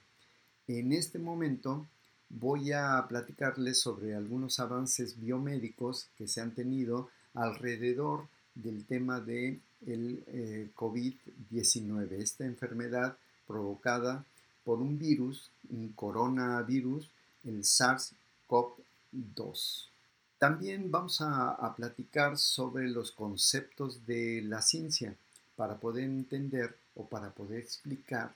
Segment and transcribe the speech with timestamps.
[0.68, 1.88] En este momento
[2.30, 9.59] voy a platicarles sobre algunos avances biomédicos que se han tenido alrededor del tema de
[9.85, 14.26] el eh, COVID-19, esta enfermedad provocada
[14.63, 17.10] por un virus, un coronavirus,
[17.44, 19.90] el SARS-CoV-2.
[20.38, 25.16] También vamos a, platicar sobre los conceptos de la ciencia
[25.55, 28.34] para poder entender o para poder explicar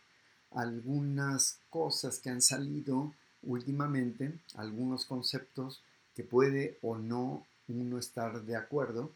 [0.52, 5.82] algunas cosas que han salido últimamente, algunos conceptos
[6.16, 9.12] que puede o no uno estar de acuerdo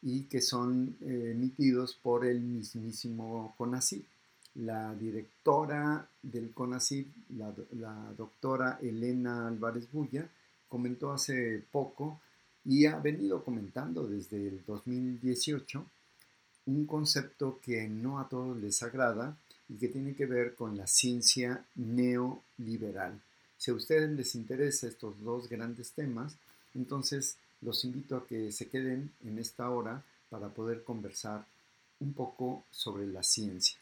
[0.00, 4.04] y que son eh, emitidos por el mismísimo CONACYT.
[4.56, 10.28] La directora del CONACYT, la, la doctora Elena Álvarez Bulla,
[10.72, 12.18] comentó hace poco
[12.64, 15.84] y ha venido comentando desde el 2018
[16.64, 19.36] un concepto que no a todos les agrada
[19.68, 23.20] y que tiene que ver con la ciencia neoliberal.
[23.58, 26.36] Si a ustedes les interesa estos dos grandes temas,
[26.74, 31.44] entonces los invito a que se queden en esta hora para poder conversar
[32.00, 33.76] un poco sobre la ciencia.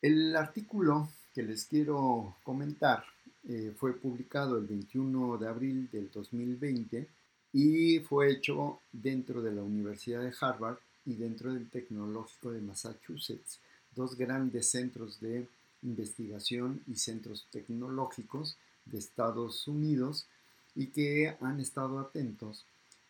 [0.00, 3.02] El artículo que les quiero comentar
[3.48, 7.08] eh, fue publicado el 21 de abril del 2020
[7.52, 13.58] y fue hecho dentro de la Universidad de Harvard y dentro del Tecnológico de Massachusetts,
[13.94, 15.46] dos grandes centros de
[15.82, 20.26] investigación y centros tecnológicos de Estados Unidos
[20.74, 22.64] y que han estado atentos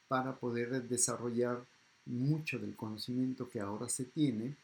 [0.09, 1.64] para poder desarrollar
[2.06, 4.56] mucho del conocimiento que ahora se tiene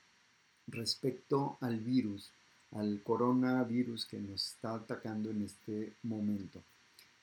[0.67, 2.31] respecto al virus
[2.73, 6.63] al coronavirus que nos está atacando en este momento.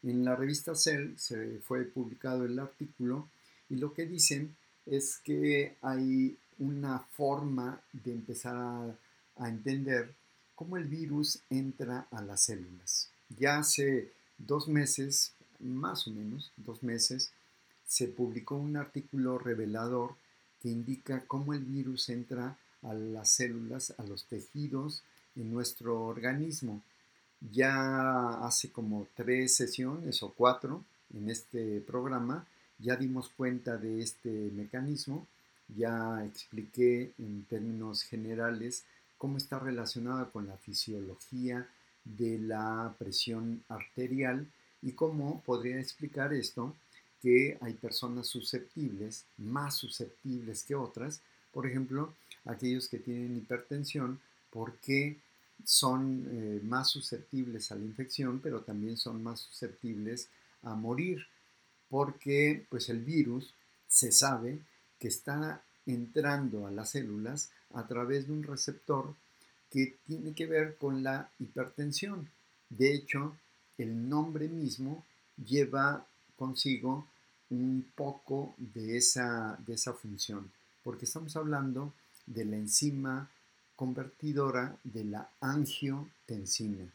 [0.03, 3.27] En la revista Cell se fue publicado el artículo
[3.69, 10.13] y lo que dicen es que hay una forma de empezar a, entender
[10.55, 13.09] cómo el virus entra a las células.
[13.37, 17.31] Ya hace dos meses, más o menos dos meses,
[17.85, 20.15] se publicó un artículo revelador
[20.61, 25.03] que indica cómo el virus entra a las células, a los tejidos,
[25.35, 26.81] en nuestro organismo.
[27.51, 32.45] Ya hace como tres sesiones o cuatro en este programa
[32.79, 35.27] ya dimos cuenta de este mecanismo,
[35.75, 38.83] ya expliqué en términos generales
[39.17, 41.67] cómo está relacionada con la fisiología
[42.03, 44.47] de la presión arterial
[44.81, 46.75] y cómo podría explicar esto
[47.21, 52.13] que hay personas susceptibles, más susceptibles que otras, por ejemplo,
[52.43, 54.19] aquellos que tienen hipertensión,
[54.51, 55.17] porque
[55.63, 60.29] son eh, más susceptibles a la infección, pero también son más susceptibles
[60.63, 61.25] a morir,
[61.89, 63.53] porque pues el virus
[63.87, 64.59] se sabe
[64.99, 69.15] que está entrando a las células a través de un receptor
[69.71, 72.29] que tiene que ver con la hipertensión.
[72.69, 73.35] De hecho,
[73.77, 75.05] el nombre mismo
[75.37, 76.07] lleva
[76.37, 77.07] consigo
[77.49, 80.51] un poco de esa, de esa función,
[80.83, 81.93] porque estamos hablando
[82.25, 83.29] de la enzima
[83.75, 86.85] convertidora de la angiotensina.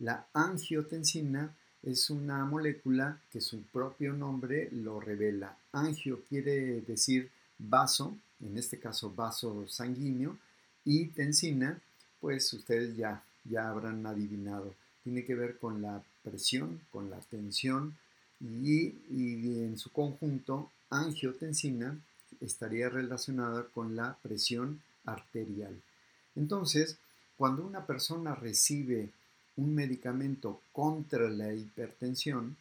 [0.00, 5.56] La angiotensina es una molécula que su propio nombre lo revela.
[5.72, 10.36] Angio quiere decir vaso, en este caso vaso sanguíneo,
[10.84, 11.80] y tensina,
[12.20, 14.74] pues ustedes ya, ya habrán adivinado.
[15.04, 17.96] Tiene que ver con la presión, con la tensión
[18.40, 21.98] y, y en su conjunto angiotensina
[22.40, 25.80] estaría relacionada con la presión arterial.
[26.40, 26.96] Entonces,
[27.36, 29.10] cuando una persona recibe
[29.56, 32.56] un medicamento contra la hipertensión,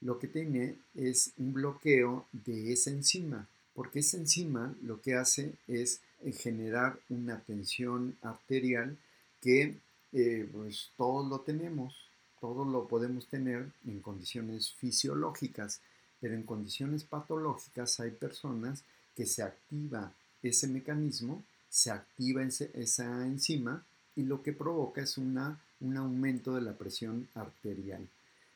[0.00, 5.52] lo que tiene es un bloqueo de esa enzima, porque esa enzima lo que hace
[5.68, 8.96] es eh, generar una tensión arterial
[9.42, 9.76] que
[10.14, 11.94] eh, pues todos lo tenemos,
[12.40, 15.80] todos lo podemos tener en condiciones fisiológicas,
[16.18, 18.84] pero en condiciones patológicas hay personas
[19.14, 23.82] que se activa ese mecanismo se activa esa enzima
[24.14, 28.06] y lo que provoca es una, un aumento de la presión arterial.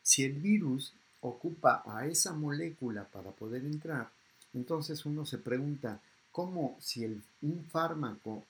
[0.02, 0.92] Si el virus
[1.22, 4.10] ocupa a esa molécula para poder entrar,
[4.52, 5.98] entonces uno se pregunta,
[6.30, 8.44] ¿cómo si el, un fármaco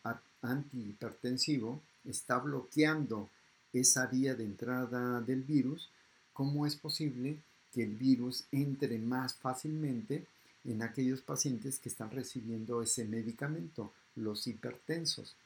[0.73, 3.31] hipertensivo está bloqueando
[3.73, 5.91] esa vía de entrada del virus,
[6.33, 7.39] ¿cómo es posible
[7.73, 10.27] que el virus entre más fácilmente
[10.65, 15.37] en aquellos pacientes que están recibiendo ese medicamento, los hipertensos?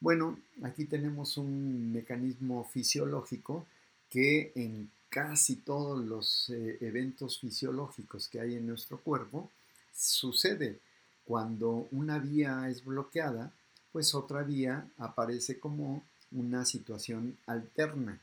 [0.00, 3.66] Bueno, aquí tenemos un mecanismo fisiológico
[4.10, 9.50] que en casi todos los eh, eventos fisiológicos que hay en nuestro cuerpo
[9.92, 10.78] sucede.
[11.24, 13.52] Cuando una vía es bloqueada,
[13.92, 18.20] pues otra vía aparece como una situación alterna.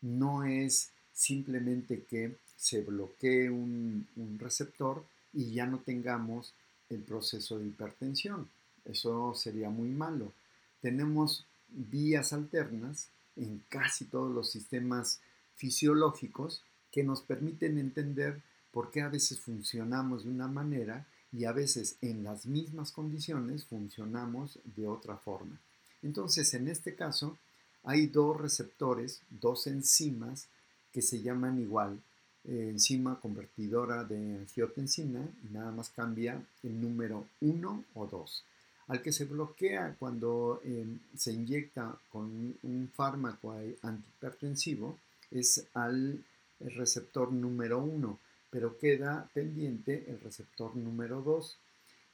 [0.00, 6.54] No es simplemente que se bloquee un, un receptor y ya no tengamos
[6.88, 8.48] el proceso de hipertensión.
[8.84, 10.32] Eso sería muy malo.
[10.80, 15.20] Tenemos vías alternas en casi todos los sistemas
[15.56, 18.42] fisiológicos que nos permiten entender
[18.72, 23.64] por qué a veces funcionamos de una manera y a veces en las mismas condiciones
[23.64, 25.58] funcionamos de otra forma.
[26.02, 27.38] Entonces, en este caso,
[27.84, 30.48] hay dos receptores, dos enzimas
[30.92, 32.00] que se llaman igual,
[32.44, 38.44] eh, enzima convertidora de angiotensina y nada más cambia el número 1 o 2.
[38.88, 43.52] Al que se bloquea cuando em, se inyecta con un fármaco
[43.82, 44.98] antihipertensivo
[45.30, 46.22] es al
[46.60, 48.18] receptor número 1
[48.52, 51.56] pero queda pendiente el receptor número 2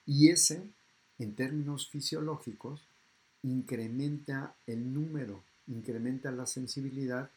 [0.07, 0.63] y ese,
[1.19, 2.81] en términos fisiológicos,
[3.43, 7.29] incrementa el número, incrementa la sensibilidad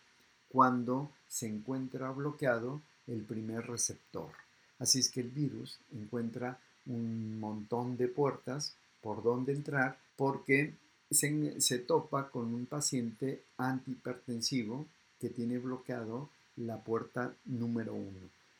[0.49, 4.29] cuando se encuentra bloqueado el primer receptor.
[4.77, 10.73] Así es que el virus encuentra un montón de puertas por donde entrar porque
[11.09, 14.85] se, se topa con un paciente antihipertensivo
[15.19, 18.11] que tiene bloqueado la puerta número 1.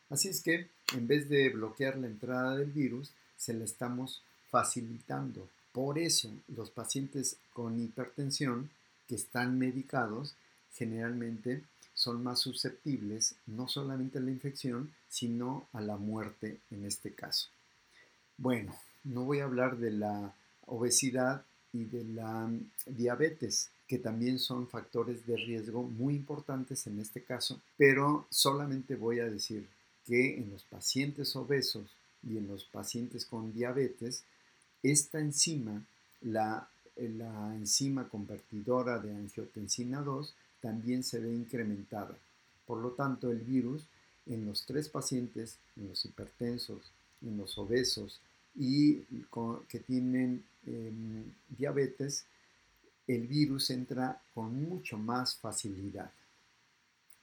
[0.09, 5.49] Así es que en vez de bloquear la entrada del virus, se la estamos facilitando.
[5.71, 8.69] Por eso los pacientes con hipertensión
[9.07, 10.35] que están medicados
[10.73, 17.13] generalmente son más susceptibles no solamente a la infección, sino a la muerte en este
[17.13, 17.49] caso.
[18.37, 20.33] Bueno, no voy a hablar de la
[20.65, 21.43] obesidad
[21.73, 22.49] y de la
[22.85, 29.19] diabetes, que también son factores de riesgo muy importantes en este caso, pero solamente voy
[29.19, 29.67] a decir
[30.05, 31.85] que en los pacientes obesos
[32.27, 34.23] y en los pacientes con diabetes,
[34.83, 35.83] esta enzima,
[36.21, 42.15] la, la enzima convertidora de angiotensina 2, también se ve incrementada.
[42.65, 43.83] Por lo tanto, el virus
[44.27, 48.19] en los tres pacientes, en los hipertensos, en los obesos
[48.55, 49.03] y
[49.67, 52.25] que tienen em, diabetes,
[53.07, 56.11] el virus entra con mucho más facilidad.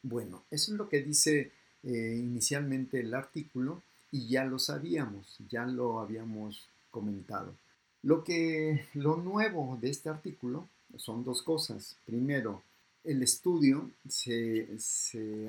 [0.02, 1.52] Bueno, eso es lo que dice
[1.82, 7.54] eh, inicialmente el artículo y ya lo sabíamos, ya lo habíamos comentado.
[8.02, 11.96] Lo, que, lo nuevo de este artículo son dos cosas.
[12.06, 12.62] Primero,
[13.04, 14.66] el estudio se,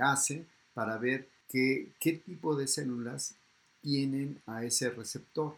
[0.02, 3.36] hace para ver qué tipo de células
[3.82, 5.56] tienen a ese receptor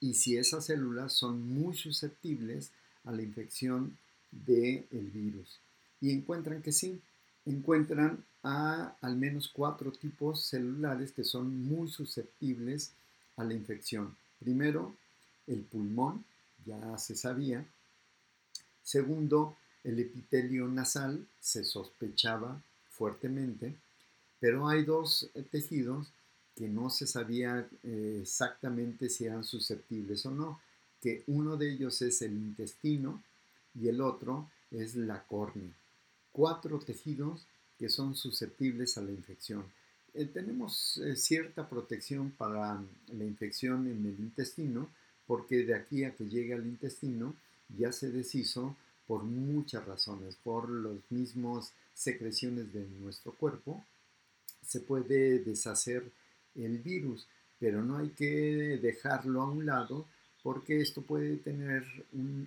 [0.00, 2.70] y si esas células son muy susceptibles
[3.04, 3.96] a la infección
[4.30, 5.58] del virus.
[6.00, 7.00] Y encuentran que sí,
[7.44, 12.92] encuentran a al menos cuatro tipos celulares que son muy susceptibles
[13.36, 14.16] a la infección.
[14.38, 14.96] Primero,
[15.46, 16.24] el pulmón,
[16.64, 17.66] ya se sabía.
[18.82, 23.76] Segundo, el epitelio nasal, se sospechaba fuertemente,
[24.40, 26.08] pero hay dos tejidos
[26.60, 30.60] que no se sabía eh, exactamente si eran susceptibles o no,
[31.00, 33.22] que uno de ellos es el intestino
[33.74, 35.72] y el otro es la córnea.
[36.32, 37.46] Cuatro tejidos
[37.78, 39.64] que son susceptibles a la infección.
[40.12, 44.90] Eh, tenemos eh, cierta protección para la infección en el intestino
[45.26, 47.34] porque de aquí a que llegue al intestino
[47.70, 48.76] ya se deshizo
[49.06, 53.82] por muchas razones, por los mismos secreciones de nuestro cuerpo,
[54.62, 56.12] se puede deshacer
[56.54, 57.26] el virus,
[57.58, 60.06] pero no hay que dejarlo a un lado
[60.42, 61.84] porque esto puede tener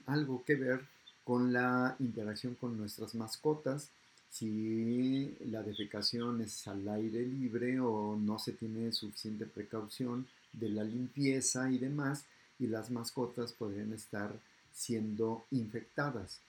[0.08, 0.82] algo que ver
[1.24, 3.90] con la interacción con nuestras mascotas
[4.34, 10.84] si la defecación es al aire libre o no se tiene suficiente precaución de la
[10.84, 12.26] limpieza y demás,
[12.58, 14.34] y las mascotas podrían estar
[14.72, 16.40] siendo infectadas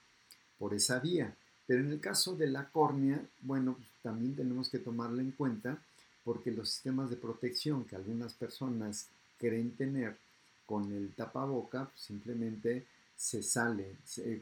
[0.57, 1.35] por esa vía.
[1.67, 5.77] Pero en el caso de la córnea, bueno, pues, también tenemos que tomarla en cuenta
[6.25, 10.17] porque los sistemas de protección que algunas personas creen tener
[10.65, 13.95] con el tapaboca pues, simplemente se sale,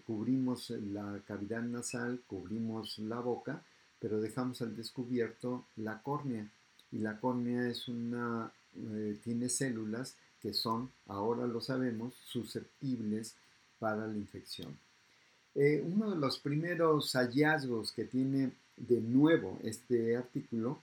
[0.07, 3.61] cubrimos la cavidad nasal, cubrimos la boca,
[3.99, 6.47] pero dejamos al descubierto la córnea.
[6.91, 13.35] Y la córnea es una, eh, tiene células que son, ahora lo sabemos, susceptibles
[13.77, 14.75] para la infección.
[15.55, 20.79] Eh, uno de los primeros hallazgos que tiene de nuevo este artículo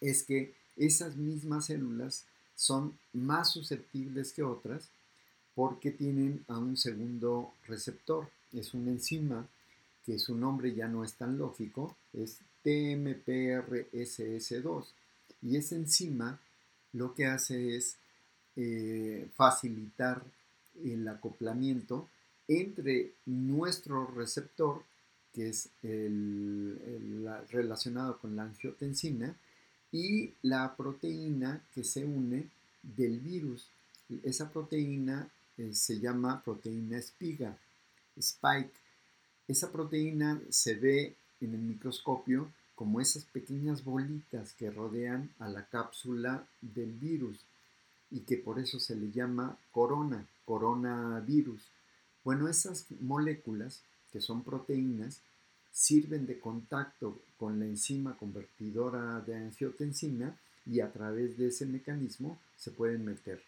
[0.00, 2.24] es que esas mismas células
[2.54, 4.88] son más susceptibles que otras
[5.54, 8.28] porque tienen a un segundo receptor.
[8.52, 9.48] Es una enzima
[10.04, 14.84] que su nombre ya no es tan lógico, es TMPRSS2.
[15.42, 16.40] Y esa enzima
[16.92, 17.96] lo que hace es
[18.56, 20.24] eh, facilitar
[20.84, 22.08] el acoplamiento
[22.48, 24.82] entre nuestro receptor,
[25.32, 26.78] que es el,
[27.50, 29.34] relacionado con la angiotensina,
[29.96, 32.50] y la proteína que se une
[32.82, 33.66] del virus.
[34.22, 37.56] Esa proteína eh, se llama proteína espiga,
[38.18, 38.76] spike.
[39.48, 45.64] Esa proteína se ve en el microscopio como esas pequeñas bolitas que rodean a la
[45.64, 47.38] cápsula del virus
[48.10, 51.62] y que por eso se le llama corona, coronavirus.
[52.22, 53.80] Bueno, esas moléculas,
[54.12, 55.20] que son proteínas,
[55.76, 62.40] sirven de contacto con la enzima convertidora de angiotensina y a través de ese mecanismo
[62.56, 63.42] se pueden meter.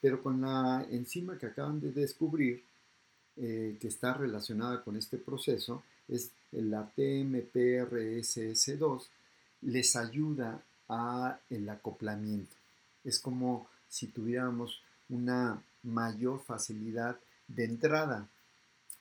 [0.00, 2.62] Pero con la enzima que acaban de descubrir,
[3.36, 9.08] eh, que está relacionada con este proceso, es la TMPRSS2,
[9.62, 12.54] les ayuda a el acoplamiento.
[13.02, 18.28] Es como si tuviéramos una mayor facilidad de entrada.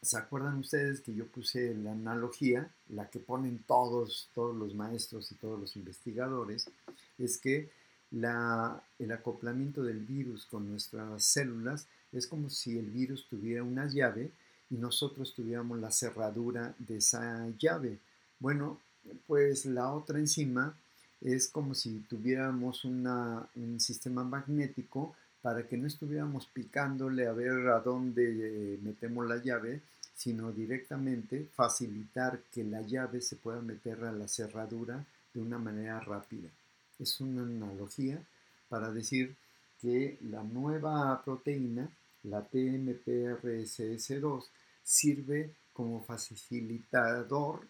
[0.04, 5.32] ¿Se acuerdan ustedes que yo puse la analogía, la que ponen todos, todos los maestros
[5.32, 6.70] y todos los investigadores?
[7.18, 7.70] Es que
[8.12, 14.30] el acoplamiento del virus con nuestras células es como si el virus tuviera una llave
[14.70, 17.98] y nosotros tuviéramos la cerradura de esa llave.
[18.40, 18.82] Bueno,
[19.26, 20.76] pues la otra enzima
[21.22, 27.82] es como si tuviéramos un sistema magnético para que no estuviéramos picándole a ver a
[27.82, 29.82] dónde eh, metemos la llave,
[30.16, 36.00] sino directamente facilitar que la llave se pueda meter a la cerradura de una manera
[36.00, 36.48] rápida.
[36.98, 38.24] Es una analogía
[38.70, 39.36] para decir
[39.82, 41.90] que la nueva proteína,
[42.24, 44.46] la TMPRSS2,
[44.82, 47.68] sirve como facilitador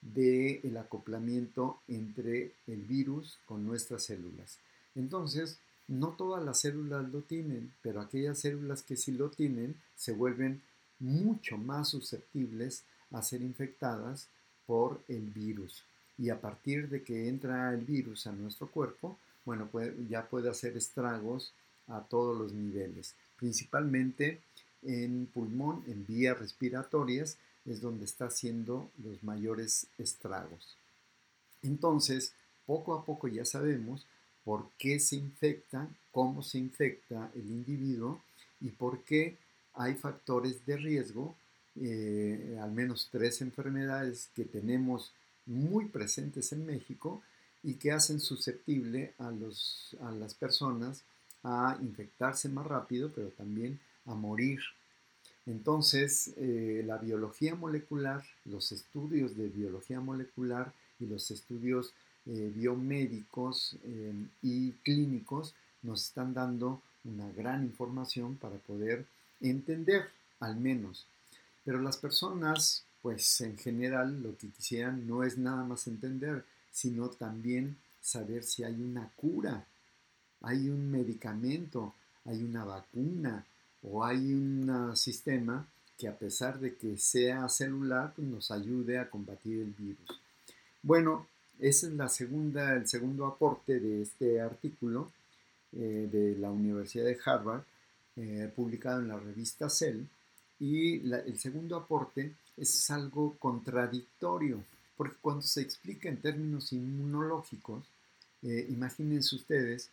[0.00, 4.56] del acoplamiento entre el virus con nuestras células.
[4.94, 5.58] Entonces,
[5.90, 10.62] no todas las células lo tienen, pero aquellas células que sí lo tienen se vuelven
[11.00, 14.28] mucho más susceptibles a ser infectadas
[14.66, 15.82] por el virus.
[16.16, 19.68] Y a partir de que entra el virus a nuestro cuerpo, bueno,
[20.08, 21.52] ya puede hacer estragos
[21.88, 24.42] a todos los niveles, principalmente
[24.82, 30.76] en pulmón, en vías respiratorias, es donde está haciendo los mayores estragos.
[31.62, 32.32] Entonces,
[32.64, 34.06] poco a poco ya sabemos
[34.44, 38.22] por qué se infecta, cómo se infecta el individuo
[38.60, 39.36] y por qué
[39.74, 41.36] hay factores de riesgo,
[41.76, 45.12] eh, al menos tres enfermedades que tenemos
[45.46, 47.22] muy presentes en México
[47.62, 51.02] y que hacen susceptible a, los, a las personas
[51.42, 54.60] a infectarse más rápido, pero también a morir.
[55.46, 61.92] Entonces, eh, la biología molecular, los estudios de biología molecular y los estudios
[62.26, 64.12] eh, biomédicos eh,
[64.42, 69.06] y clínicos nos están dando una gran información para poder
[69.40, 71.06] entender al menos.
[71.64, 77.08] Pero las personas, pues en general, lo que quisieran no es nada más entender, sino
[77.08, 79.66] también saber si hay una cura,
[80.42, 83.44] hay un medicamento, hay una vacuna,
[83.82, 89.10] o hay un sistema que a pesar de que sea celular, pues nos ayude a
[89.10, 90.20] combatir el virus.
[90.82, 91.26] Bueno,
[91.60, 95.10] ese es el segundo aporte de este artículo
[95.72, 97.62] eh, de la Universidad de Harvard,
[98.16, 100.04] eh, publicado en la revista Cell.
[100.58, 104.62] Y el segundo aporte es algo contradictorio,
[104.96, 107.84] porque cuando se explica en términos inmunológicos,
[108.42, 109.90] eh, imagínense ustedes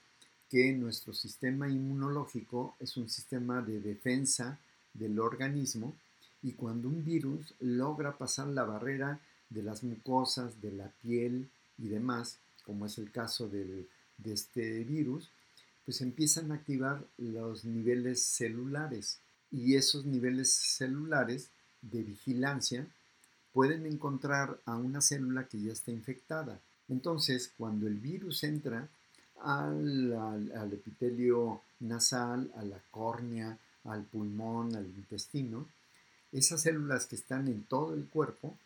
[0.50, 4.58] que nuestro sistema inmunológico es un sistema de defensa
[4.94, 5.94] del organismo
[6.42, 9.20] y cuando un virus logra pasar la barrera
[9.50, 13.88] de las mucosas, de la piel y demás, como es el caso de
[14.26, 15.30] este virus,
[15.86, 19.20] pues empiezan a activar los niveles celulares
[19.52, 21.50] y esos niveles celulares
[21.82, 22.86] de vigilancia
[23.54, 26.60] pueden encontrar a una célula que ya está infectada.
[26.90, 28.88] Entonces, cuando el virus entra
[29.42, 35.68] al, epitelio nasal, a la córnea, al pulmón, al intestino,
[36.32, 38.58] esas células que están en todo el cuerpo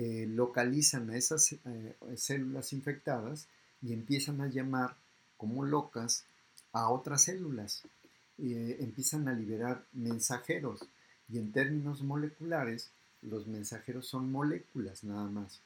[0.00, 3.48] eh, localizan a esas eh, células infectadas
[3.82, 4.94] y empiezan a llamar
[5.36, 6.22] como locas
[6.70, 7.82] a otras células.
[8.38, 10.84] Eh, empiezan a liberar mensajeros
[11.28, 12.90] y en términos moleculares
[13.22, 15.58] los mensajeros son moléculas nada más.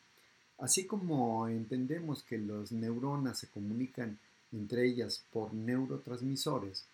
[0.57, 4.19] Así como entendemos que las neuronas se comunican
[4.51, 6.87] entre ellas por neurotransmisores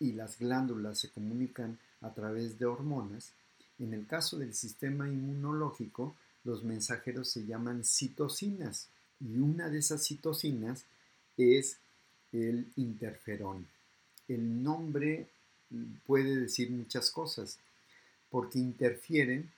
[0.00, 3.34] y las glándulas se comunican a través de hormonas,
[3.78, 8.88] en el caso del sistema inmunológico, los mensajeros se llaman citocinas
[9.20, 10.84] y una de esas citocinas
[11.36, 11.76] es
[12.32, 13.66] el interferón.
[14.28, 15.28] El nombre
[16.06, 17.58] puede decir muchas cosas
[18.30, 19.50] porque interfieren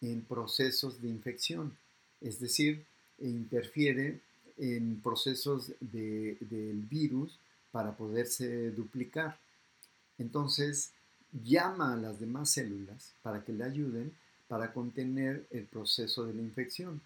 [0.00, 1.76] en procesos de infección,
[2.20, 2.84] es decir,
[3.20, 4.20] interfiere
[4.58, 7.38] en procesos del virus
[7.70, 9.38] para poderse duplicar.
[10.18, 10.90] Entonces,
[11.44, 14.12] llama a las demás células para que le ayuden
[14.52, 17.00] para contener el proceso de la infección.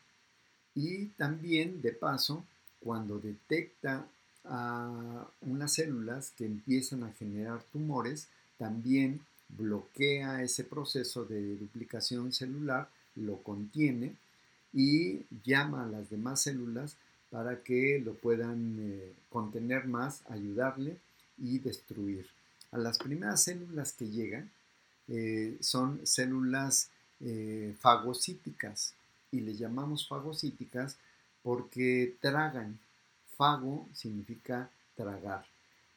[0.75, 2.45] Y también, de paso,
[2.81, 4.05] cuando detecta
[4.45, 8.27] a unas células que empiezan a generar tumores,
[8.59, 14.17] también bloquea ese proceso de duplicación celular, lo contiene
[14.73, 16.97] y llama a las demás células
[17.31, 20.97] para que lo puedan eh, contener más, ayudarle
[21.39, 22.27] y destruir.
[22.73, 24.51] A las primeras células que llegan
[25.07, 28.95] eh, son células eh, fagocíticas
[29.31, 30.97] y le llamamos fagocíticas
[31.43, 32.79] porque tragan.
[33.37, 35.45] Fago significa tragar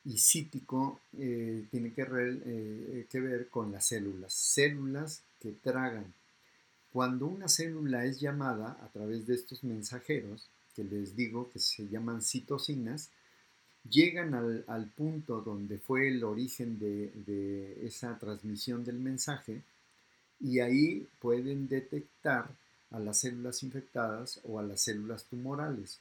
[0.04, 6.14] y cítico tiene que, que ver con las células, células que tragan.
[6.92, 11.88] Cuando una célula es llamada a través de estos mensajeros, que les digo que se
[11.88, 13.10] llaman citocinas,
[13.90, 19.62] llegan al, punto donde fue el origen de, esa transmisión del mensaje
[20.40, 22.50] y ahí pueden detectar
[22.92, 26.00] a las células infectadas o a las células tumorales.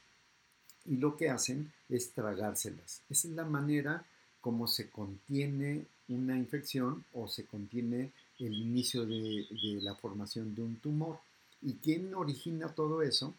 [0.85, 3.01] Y lo que hacen es tragárselas.
[3.09, 4.05] Esa es la manera
[4.41, 9.45] como se contiene una infección o se contiene el inicio de,
[9.81, 11.19] la formación de un tumor.
[11.61, 13.35] ¿Y quién origina todo eso?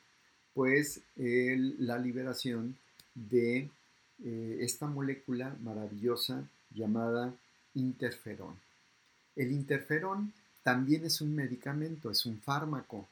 [0.54, 2.76] Pues la liberación
[3.15, 3.71] de
[4.23, 7.34] eh, esta molécula maravillosa llamada
[7.75, 8.54] interferón.
[9.36, 13.08] El interferón también es un medicamento, es un fármaco.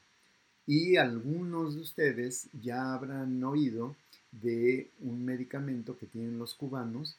[0.67, 3.95] Y algunos de ustedes ya habrán oído
[4.31, 7.15] de un medicamento que tienen los cubanos,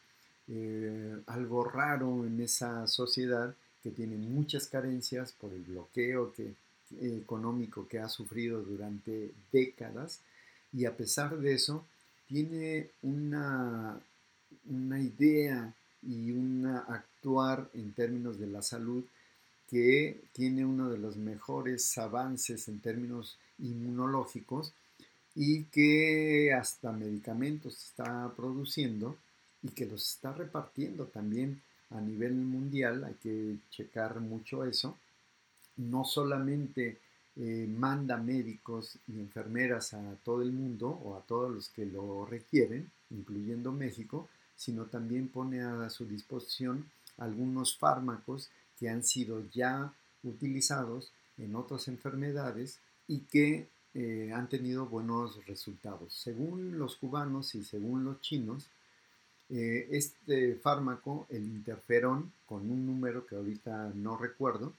[0.48, 6.54] eh, algo raro en esa sociedad que tiene muchas carencias por el bloqueo que,
[7.00, 10.20] económico que ha sufrido durante décadas
[10.72, 11.84] y a pesar de eso
[12.28, 13.98] tiene una,
[14.68, 19.04] una idea y un actuar en términos de la salud
[19.70, 24.72] que tiene uno de los mejores avances en términos inmunológicos
[25.34, 29.16] y que hasta medicamentos está produciendo
[29.62, 34.96] y que los está repartiendo también a nivel mundial, hay que checar mucho eso,
[35.76, 36.98] no solamente
[37.36, 42.26] eh, manda médicos y enfermeras a todo el mundo o a todos los que lo
[42.26, 49.92] requieren, incluyendo México, sino también pone a su disposición algunos fármacos que han sido ya
[50.24, 56.14] utilizados en otras enfermedades y que eh, han tenido buenos resultados.
[56.14, 58.68] Según los cubanos y según los chinos,
[59.50, 64.72] eh, este fármaco, el interferón, con un número que ahorita no recuerdo,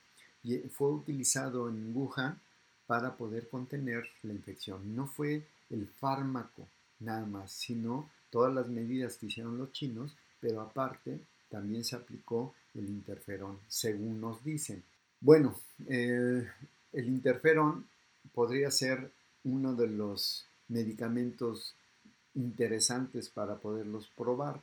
[0.72, 2.40] fue utilizado en Wuhan
[2.88, 4.96] para poder contener la infección.
[4.96, 6.68] No fue el fármaco
[7.00, 12.56] nada más, sino todas las medidas que hicieron los chinos, pero aparte también se aplicó
[12.74, 14.84] el interferón, según nos dicen.
[15.20, 15.56] Bueno,
[15.88, 16.48] el
[16.94, 17.86] interferón
[18.34, 19.12] podría ser
[19.44, 21.76] uno de los medicamentos
[22.36, 24.62] interesantes para poderlos probar.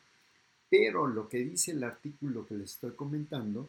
[0.71, 3.69] Pero lo que dice el artículo que les estoy comentando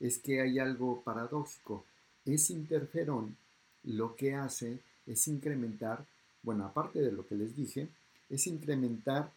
[0.00, 1.84] es que hay algo paradójico.
[2.24, 3.36] Ese interferón
[3.84, 6.04] lo que hace es incrementar,
[6.42, 7.88] bueno, aparte de lo que les dije,
[8.28, 9.30] es incrementar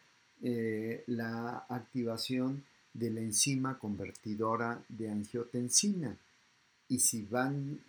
[0.43, 6.17] eh, la activación de la enzima convertidora de angiotensina.
[6.89, 7.79] Y si van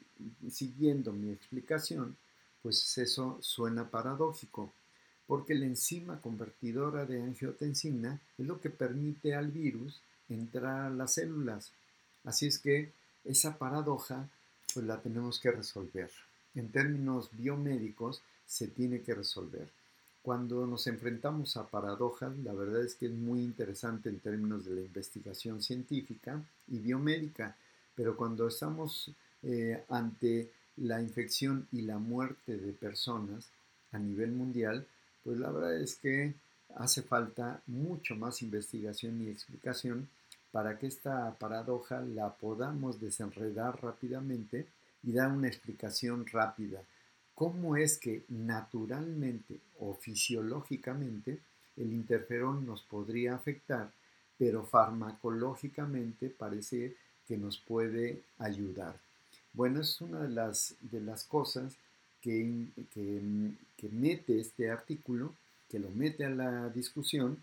[0.50, 2.16] siguiendo mi explicación,
[2.62, 4.72] pues eso suena paradójico
[5.32, 11.14] porque la enzima convertidora de angiotensina es lo que permite al virus entrar a las
[11.14, 11.72] células.
[12.24, 12.92] Así es que
[13.24, 14.28] esa paradoja
[14.74, 16.10] pues la tenemos que resolver.
[16.54, 19.68] En términos biomédicos se tiene que resolver.
[20.22, 24.76] Cuando nos enfrentamos a paradojas, la verdad es que es muy interesante en términos de
[24.76, 27.56] la investigación científica y biomédica,
[27.96, 29.10] pero cuando estamos
[29.42, 33.48] eh, ante la infección y la muerte de personas
[33.90, 34.86] a nivel mundial,
[35.24, 36.34] pues la verdad es que
[36.76, 40.08] hace falta mucho más investigación y explicación
[40.52, 44.66] para que esta paradoja la podamos desenredar rápidamente
[45.02, 46.80] y da una explicación rápida.
[47.42, 51.40] ¿Cómo es que naturalmente o fisiológicamente
[51.76, 53.90] el interferón nos podría afectar,
[54.38, 56.94] pero farmacológicamente parece
[57.26, 58.96] que nos puede ayudar?
[59.54, 61.74] Bueno, es una de las, de las cosas
[62.20, 65.34] que, que mete este artículo,
[65.68, 67.38] que lo mete a la discusión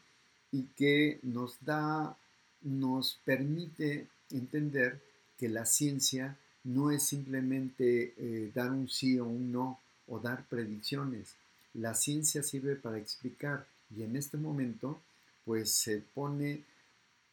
[0.53, 2.15] y que nos da,
[2.61, 5.01] nos permite entender
[5.37, 9.77] que la ciencia no es simplemente eh, dar un sí o un no
[10.09, 11.35] o dar predicciones.
[11.73, 14.99] La ciencia sirve para explicar y en este momento
[15.45, 16.63] pues se pone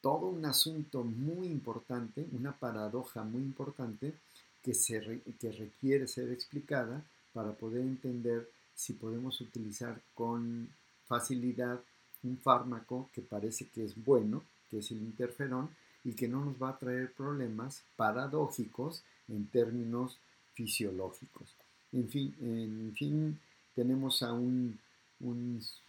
[0.01, 4.15] todo un asunto muy importante, una paradoja muy importante
[4.63, 10.69] que, se que requiere ser explicada para poder entender si podemos utilizar con
[11.07, 11.81] facilidad
[12.23, 15.71] un fármaco que parece que es bueno, que es el interferón,
[16.05, 20.19] y que no nos va a traer problemas paradójicos en términos
[20.55, 21.55] fisiológicos.
[21.97, 23.41] En fin, en fin
[23.75, 24.79] tenemos a un,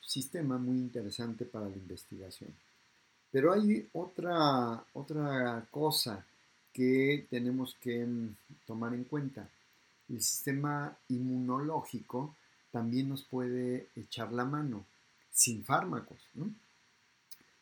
[0.01, 2.49] sistema muy interesante para la investigación.
[3.29, 6.25] Pero hay otra, otra cosa
[6.71, 8.07] que tenemos que
[8.65, 9.49] tomar en cuenta.
[10.07, 12.33] El sistema inmunológico
[12.71, 14.85] también nos puede echar la mano
[15.29, 16.19] sin fármacos.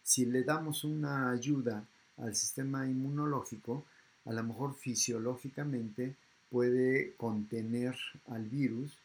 [0.04, 1.84] Si le damos una ayuda
[2.18, 3.86] al sistema inmunológico,
[4.26, 6.16] a lo mejor fisiológicamente
[6.56, 8.98] puede contener al virus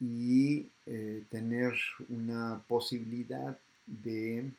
[0.00, 1.72] y eh, tener
[2.08, 4.50] una posibilidad de,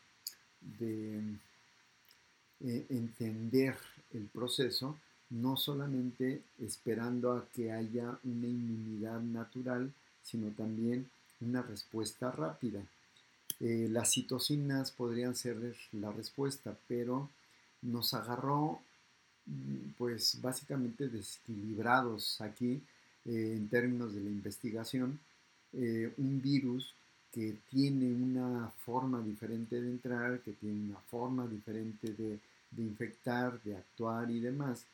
[2.62, 3.76] eh, entender
[4.14, 4.98] el proceso,
[5.30, 9.92] no solamente esperando a que haya una inmunidad natural,
[10.24, 11.10] sino también
[11.42, 12.82] una respuesta rápida.
[13.60, 17.30] Eh, las citocinas podrían ser la respuesta, pero
[17.82, 18.80] nos agarró
[19.98, 22.82] pues básicamente desequilibrados aquí
[23.26, 25.20] eh, en términos de la investigación,
[25.74, 26.94] eh, un virus
[27.32, 32.40] que tiene una forma diferente de entrar, que tiene una forma diferente de,
[32.72, 34.86] de infectar, de actuar y demás,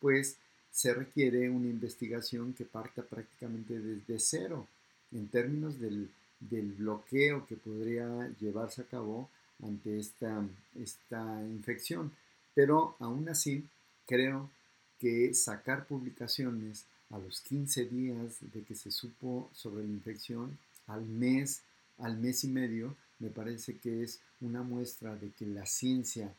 [0.00, 0.36] pues
[0.70, 4.66] se requiere una investigación que parta prácticamente desde cero
[5.12, 9.30] en términos del, del bloqueo que podría llevarse a cabo
[9.62, 10.44] ante esta,
[10.78, 12.12] esta infección.
[12.54, 13.64] Pero aún así,
[14.06, 14.50] creo
[14.98, 21.04] que sacar publicaciones a los 15 días de que se supo sobre la infección, al
[21.04, 21.62] mes,
[21.98, 26.32] al mes y medio, me parece que es una muestra de que la ciencia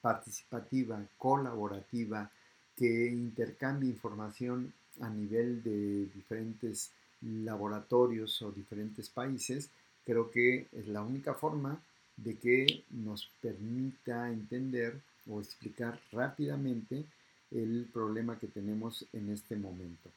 [0.00, 2.30] participativa, colaborativa,
[2.76, 9.68] que intercambia información a nivel de diferentes laboratorios o diferentes países,
[10.04, 11.80] creo que es la única forma
[12.16, 17.04] de que nos permita entender o explicar rápidamente
[17.50, 20.10] el problema que tenemos en este momento.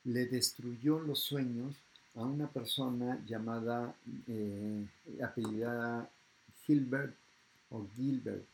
[0.05, 1.75] le destruyó los sueños
[2.15, 3.93] a una persona llamada,
[4.27, 4.85] eh,
[5.21, 6.09] apellidada
[6.65, 7.13] Gilbert
[7.69, 8.45] o Gilbert.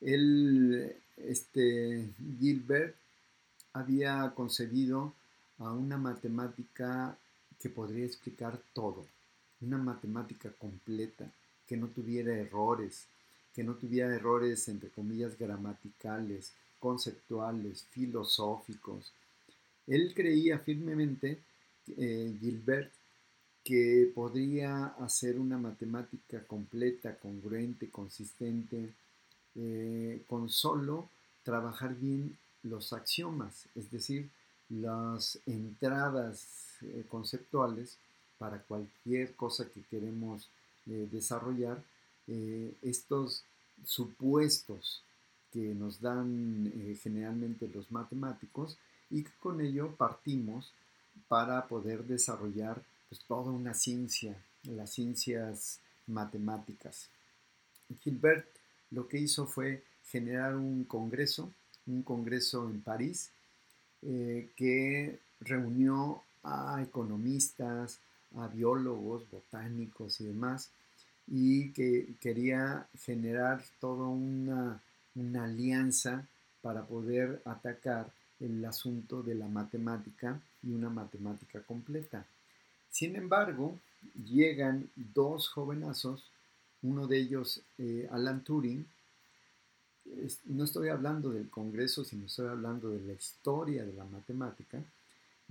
[0.00, 2.96] Él, este, Gilbert
[3.72, 5.14] había concebido
[5.58, 7.16] a una matemática
[7.58, 9.06] que podría explicar todo,
[9.60, 11.30] una matemática completa,
[11.66, 13.06] que no tuviera errores,
[13.54, 19.12] que no tuviera errores entre comillas gramaticales, conceptuales, filosóficos.
[19.86, 21.40] Él creía firmemente,
[21.96, 22.92] eh, Gilbert,
[23.64, 28.92] que podría hacer una matemática completa, congruente, consistente,
[29.56, 31.08] eh, con solo
[31.42, 34.28] trabajar bien los axiomas, es decir,
[34.68, 36.46] las entradas
[36.82, 37.98] eh, conceptuales
[38.38, 40.48] para cualquier cosa que queremos
[40.86, 41.82] eh, desarrollar,
[42.82, 43.44] estos
[43.84, 45.00] supuestos
[45.52, 48.76] que nos dan generalmente los matemáticos
[49.12, 50.72] y que con ello partimos
[51.28, 57.08] para poder desarrollar pues, toda una ciencia, las ciencias matemáticas.
[58.02, 58.46] Gilbert
[58.90, 61.52] lo que hizo fue generar un congreso,
[61.86, 63.30] un congreso en París,
[64.02, 67.98] eh, que reunió a economistas,
[68.36, 70.70] a biólogos, botánicos y demás,
[71.26, 74.80] y que quería generar toda una,
[75.42, 76.26] alianza
[76.60, 82.26] para poder atacar el asunto de la matemática y una matemática completa.
[82.90, 83.78] Sin embargo,
[84.14, 86.30] llegan dos jovenazos,
[86.82, 88.86] uno de ellos eh, Alan Turing,
[90.46, 94.82] no estoy hablando del Congreso, sino estoy hablando de la historia de la matemática,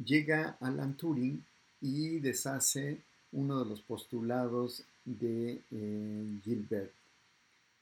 [0.04, 1.44] llega Alan Turing
[1.82, 3.00] y deshace
[3.32, 6.92] uno de los postulados de eh, Gilbert.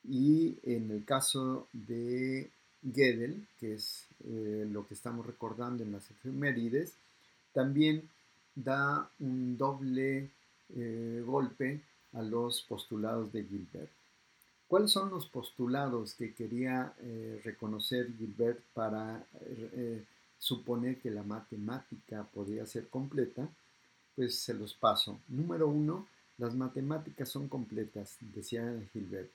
[0.04, 2.50] Y en el caso de
[2.82, 6.94] Gödel, que es eh, lo que estamos recordando en las efemérides,
[7.54, 8.10] también
[8.56, 10.30] da un doble
[10.76, 11.82] eh, golpe
[12.14, 13.90] a los postulados de Gilbert.
[14.74, 20.04] ¿Cuáles son los postulados que quería eh, reconocer Gilbert para eh,
[20.40, 23.48] suponer que la matemática podía ser completa?
[24.16, 25.20] Pues se los paso.
[25.28, 26.08] Número uno,
[26.40, 29.30] las matemáticas son completas, decía Gilbert.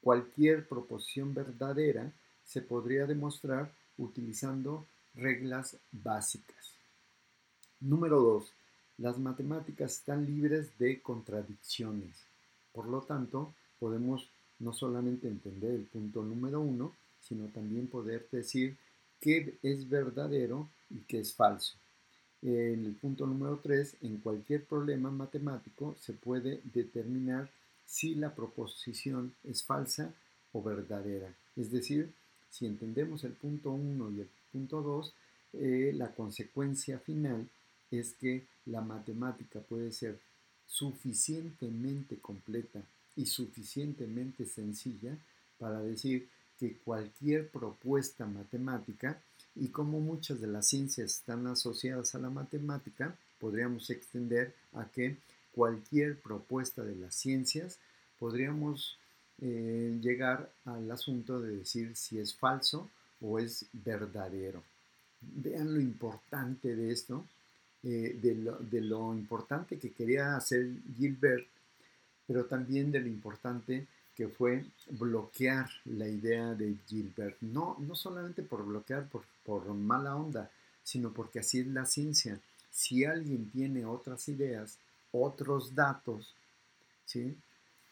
[0.00, 2.10] Cualquier proposición verdadera
[2.46, 6.72] se podría demostrar utilizando reglas básicas.
[7.80, 8.50] Número 2.
[8.96, 12.16] Las matemáticas están libres de contradicciones.
[12.72, 18.76] Por lo tanto, podemos no solamente entender el punto número 1, sino también poder decir
[19.20, 21.76] qué es verdadero y qué es falso.
[22.42, 27.50] En el punto número 3, en cualquier problema matemático se puede determinar
[27.86, 30.12] si la proposición es falsa
[30.52, 31.34] o verdadera.
[31.56, 32.12] Es decir,
[32.50, 35.14] si entendemos el punto 1 y el punto 2,
[35.54, 37.48] eh, la consecuencia final
[37.90, 40.18] es que la matemática puede ser
[40.66, 42.82] suficientemente completa
[43.16, 45.16] y suficientemente sencilla
[45.58, 49.20] para decir que cualquier propuesta matemática,
[49.56, 55.16] y como muchas de las ciencias están asociadas a la matemática, podríamos extender a que
[55.52, 57.78] cualquier propuesta de las ciencias
[58.18, 58.98] podríamos
[59.40, 62.88] eh, llegar al asunto de decir si es falso
[63.20, 64.62] o es verdadero.
[65.20, 67.24] Vean lo importante de esto,
[67.82, 71.46] eh, de, lo, importante que quería hacer Gilbert,
[72.26, 77.36] pero también de lo importante que fue bloquear la idea de Gilbert.
[77.40, 80.50] No, no solamente por bloquear por, por mala onda,
[80.82, 82.40] sino porque así es la ciencia.
[82.70, 84.78] Si alguien tiene otras ideas,
[85.10, 86.34] otros datos,
[87.04, 87.36] ¿sí?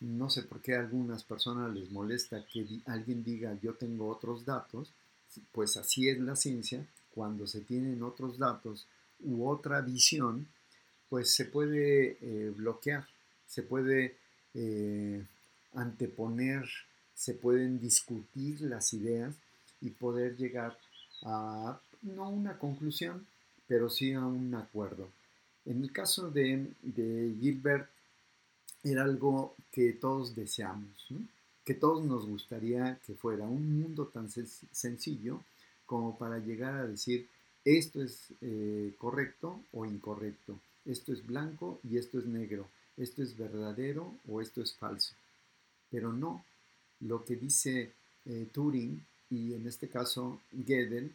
[0.02, 4.44] no sé por qué a algunas personas les molesta que alguien diga yo tengo otros
[4.44, 4.92] datos,
[5.52, 8.86] pues así es la ciencia, cuando se tienen otros datos,
[9.20, 10.48] u otra visión,
[11.08, 13.06] pues se puede eh, bloquear,
[13.46, 14.16] se puede
[14.54, 15.24] eh,
[15.74, 16.68] anteponer,
[17.14, 19.34] se pueden discutir las ideas
[19.80, 20.76] y poder llegar
[21.22, 23.26] a no una conclusión,
[23.66, 25.08] pero sí a un acuerdo.
[25.64, 26.66] En el caso de,
[27.40, 27.88] Gilbert,
[28.82, 31.08] era algo que todos deseamos,
[31.64, 35.40] que todos nos gustaría que fuera un mundo tan sencillo
[35.86, 37.28] como para llegar a decir,
[37.64, 43.36] esto es eh, correcto o incorrecto, esto es blanco y esto es negro, esto es
[43.36, 45.14] verdadero o esto es falso.
[45.90, 46.44] Pero no,
[47.00, 47.92] lo que dice
[48.26, 51.12] eh, Turing y en este caso Gödel,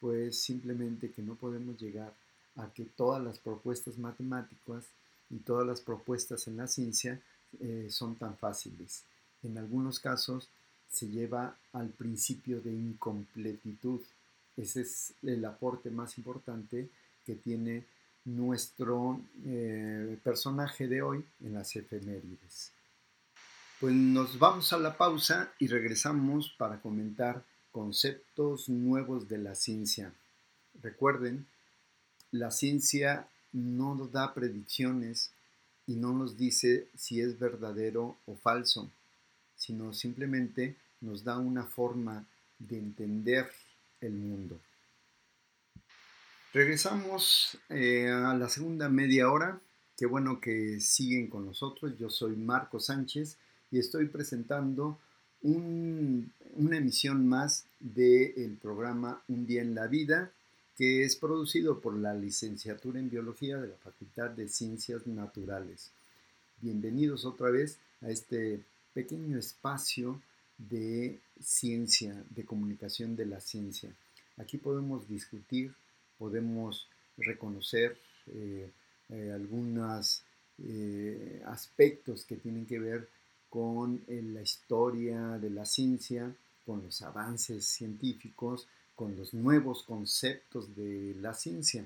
[0.00, 2.14] pues simplemente que no podemos llegar
[2.56, 4.84] a que todas las propuestas matemáticas
[5.30, 7.20] y todas las propuestas en la ciencia
[7.60, 9.02] eh, son tan fáciles.
[9.42, 10.48] En algunos casos
[10.90, 14.00] se lleva al principio de incompletitud
[14.60, 16.90] ese es el aporte más importante
[17.24, 17.84] que tiene
[18.24, 22.72] nuestro eh, personaje de hoy en las efemérides.
[23.80, 30.12] Pues nos vamos a la pausa y regresamos para comentar conceptos nuevos de la ciencia.
[30.82, 31.46] Recuerden,
[32.30, 35.30] la ciencia no nos da predicciones
[35.86, 38.90] y no nos dice si es verdadero o falso,
[39.56, 42.26] sino simplemente nos da una forma
[42.58, 43.50] de entender
[44.00, 44.60] el mundo.
[46.52, 49.60] Regresamos eh, a la segunda media hora.
[49.96, 51.96] Qué bueno que siguen con nosotros.
[51.96, 53.36] Yo soy Marco Sánchez
[53.70, 54.98] y estoy presentando
[55.42, 60.32] una emisión más del programa Un día en la vida,
[60.76, 65.92] que es producido por la licenciatura en biología de la Facultad de Ciencias Naturales.
[66.60, 68.60] Bienvenidos otra vez a este
[68.92, 70.20] pequeño espacio
[70.58, 73.90] de ciencia, de comunicación de la ciencia.
[74.36, 75.72] Aquí podemos discutir,
[76.20, 78.70] podemos reconocer eh,
[79.08, 80.22] eh, algunos
[80.62, 83.08] eh, aspectos que tienen que ver
[83.48, 86.32] con la historia de la ciencia,
[86.64, 91.84] con los avances científicos, con los nuevos conceptos de la ciencia.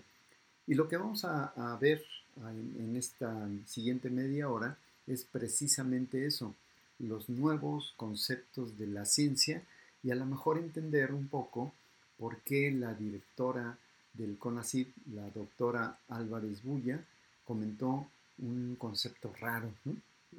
[0.66, 2.04] Y lo que vamos a, ver
[2.36, 6.54] en esta siguiente media hora es precisamente eso,
[6.98, 9.62] los nuevos conceptos de la ciencia
[10.02, 11.72] y a lo mejor entender un poco
[12.18, 13.78] por qué la directora
[14.14, 17.04] del CONACYT, la doctora Álvarez Bulla,
[17.44, 19.72] comentó un concepto raro,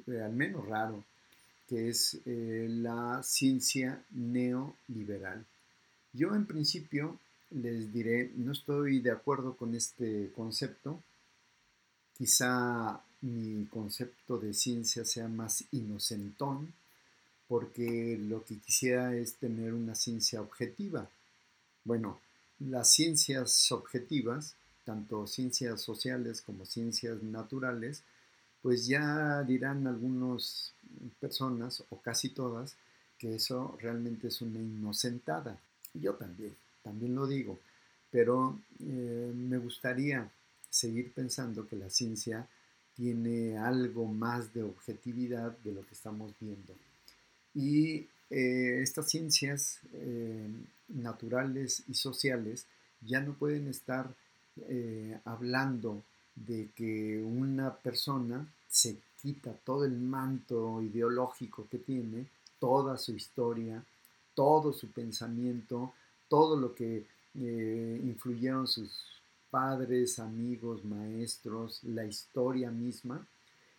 [0.06, 1.04] al menos raro,
[1.68, 5.44] que es eh, la ciencia neoliberal.
[6.12, 7.18] Yo en principio
[7.50, 11.02] les diré, no estoy de acuerdo con este concepto,
[12.16, 16.72] quizá mi concepto de ciencia sea más inocentón,
[17.48, 21.08] porque lo que quisiera es tener una ciencia objetiva.
[21.84, 22.18] Bueno,
[22.58, 28.02] las ciencias objetivas, tanto ciencias sociales como ciencias naturales,
[28.62, 30.72] pues ya dirán algunas
[31.20, 32.76] personas, o casi todas,
[33.18, 35.58] que eso realmente es una inocentada.
[35.94, 37.58] Yo también, también lo digo,
[38.10, 40.30] pero eh, me gustaría
[40.68, 42.46] seguir pensando que la ciencia
[42.94, 46.74] tiene algo más de objetividad de lo que estamos viendo.
[47.54, 50.48] Y eh, estas ciencias eh,
[50.88, 52.66] naturales y sociales
[53.00, 54.12] ya no pueden estar
[54.68, 56.02] eh, hablando
[56.34, 62.26] de que una persona se quita todo el manto ideológico que tiene,
[62.58, 63.84] toda su historia,
[64.34, 65.92] todo su pensamiento,
[66.28, 73.26] todo lo que influyeron sus padres, amigos, maestros, la historia misma,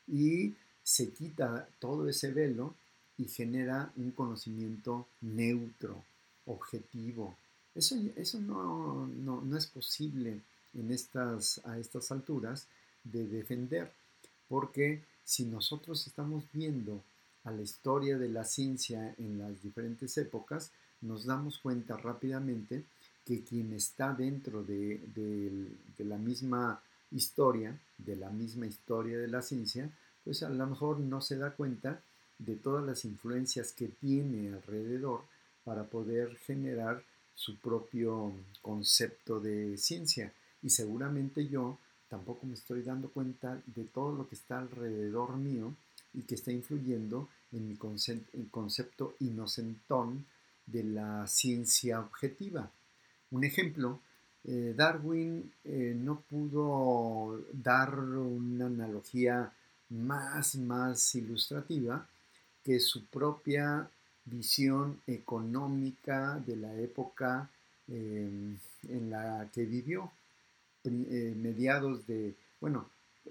[0.08, 2.76] y se quita todo ese velo
[3.18, 6.04] y genera un conocimiento neutro,
[6.46, 7.36] objetivo.
[7.76, 10.42] Eso, eso no, no, es posible
[10.74, 12.68] en estas, a estas alturas
[13.04, 13.92] de defender,
[14.48, 17.04] porque si nosotros estamos viendo
[17.44, 22.84] a la historia de la ciencia en las diferentes épocas, nos damos cuenta rápidamente
[23.26, 25.02] que quien está dentro de,
[25.98, 29.90] la misma historia, de la misma historia de la ciencia,
[30.24, 32.02] pues a lo mejor no se da cuenta
[32.40, 35.22] de todas las influencias que tiene alrededor
[35.64, 37.04] para poder generar
[37.36, 40.32] su propio concepto de ciencia.
[40.62, 41.78] Y seguramente yo
[42.10, 45.74] tampoco me estoy dando cuenta de todo lo que está alrededor mío
[46.14, 47.76] y que está influyendo en mi
[48.50, 50.26] concepto inocentón
[50.66, 52.72] de la ciencia objetiva.
[53.32, 54.00] Un ejemplo,
[54.44, 59.52] eh, Darwin eh, no pudo dar una analogía
[59.90, 62.08] más, más ilustrativa
[62.68, 63.90] que su propia
[64.26, 67.50] visión económica de la época
[67.88, 68.58] em,
[68.90, 70.12] en la que vivió,
[70.84, 72.90] eh, mediados de, bueno,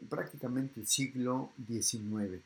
[0.08, 2.40] prácticamente el siglo XIX.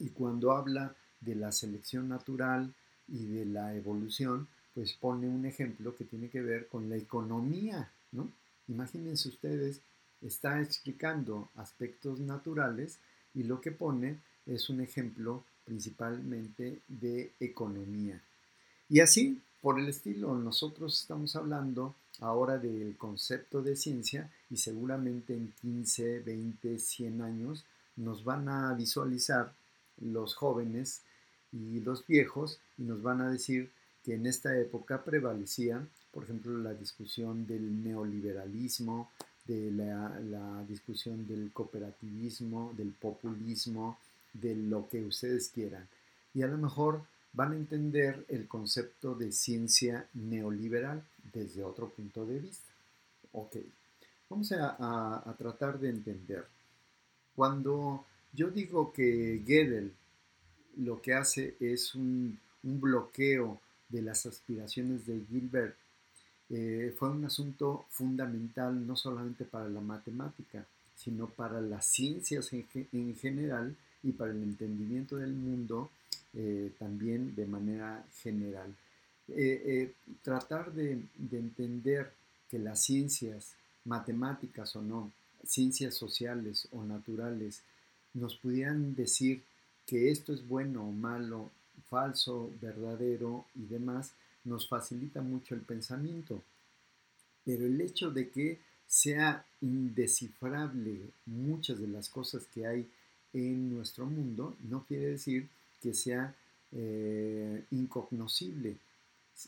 [0.00, 2.74] Y cuando habla de la selección natural
[3.06, 7.92] y de la evolución, pues pone un ejemplo que tiene que ver con la economía,
[8.10, 8.28] ¿no?
[8.66, 9.80] Imagínense ustedes,
[10.20, 12.98] está explicando aspectos naturales
[13.36, 18.20] y lo que pone es un ejemplo principalmente de economía.
[18.88, 25.34] Y así, por el estilo, nosotros estamos hablando ahora del concepto de ciencia y seguramente
[25.34, 27.64] en 15, 20, 100 años
[27.96, 29.52] nos van a visualizar
[30.00, 31.02] los jóvenes
[31.52, 33.70] y los viejos y nos van a decir
[34.04, 39.10] que en esta época prevalecía, por ejemplo, la discusión del neoliberalismo,
[39.46, 43.98] de la, discusión del cooperativismo, del populismo,
[44.32, 45.86] de lo que ustedes quieran.
[46.34, 47.02] Y a lo mejor
[47.32, 51.02] van a entender el concepto de ciencia neoliberal
[51.32, 52.72] desde otro punto de vista.
[53.32, 53.56] Ok,
[54.28, 56.46] vamos a, tratar de entender.
[57.34, 59.92] Cuando yo digo que Gödel
[60.76, 65.76] lo que hace es un, un bloqueo de las aspiraciones de Gilbert
[66.54, 73.16] eh, fue un asunto fundamental no solamente para la matemática, sino para las ciencias en,
[73.16, 75.90] general y para el entendimiento del mundo
[76.34, 78.74] eh, también de manera general.
[79.28, 79.92] eh, eh,
[80.22, 82.12] tratar de, de entender
[82.50, 85.10] que las ciencias, matemáticas o no,
[85.46, 87.62] ciencias sociales o naturales,
[88.14, 89.42] nos pudieran decir
[89.86, 91.50] que esto es bueno o malo,
[91.88, 94.12] falso, verdadero y demás,
[94.44, 96.42] nos facilita mucho el pensamiento.
[97.44, 102.88] Pero el hecho de que sea indescifrable muchas de las cosas que hay
[103.32, 105.48] en nuestro mundo no quiere decir
[105.82, 106.34] que sea
[106.72, 108.76] eh, incognoscible.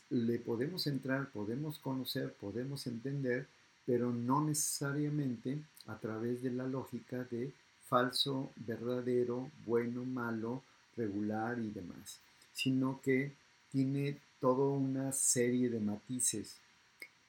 [0.09, 3.47] Le podemos entrar, podemos conocer, podemos entender,
[3.85, 7.51] pero no necesariamente a través de la lógica de
[7.87, 10.63] falso, verdadero, bueno, malo,
[10.97, 12.19] regular y demás,
[12.53, 13.31] sino que
[13.71, 16.57] tiene toda una serie de matices.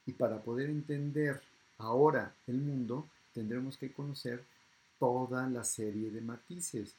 [0.07, 1.42] Y para poder entender
[1.78, 4.42] ahora el mundo, tendremos que conocer
[4.99, 6.94] toda la serie de matices.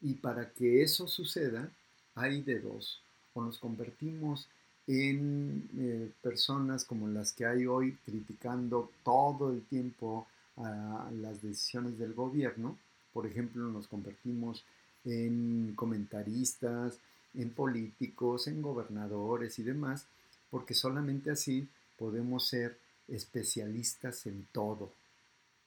[0.00, 1.70] Y para que eso suceda,
[2.14, 3.00] hay de dos.
[3.34, 4.48] O nos convertimos
[4.86, 12.12] en eh, personas como las que hay hoy criticando todo el tiempo las decisiones del
[12.12, 12.76] gobierno.
[13.12, 14.64] Por ejemplo, nos convertimos
[15.04, 16.98] en comentaristas,
[17.34, 20.06] en políticos, en gobernadores y demás,
[20.50, 21.66] porque solamente así
[21.98, 24.92] podemos ser especialistas en todo.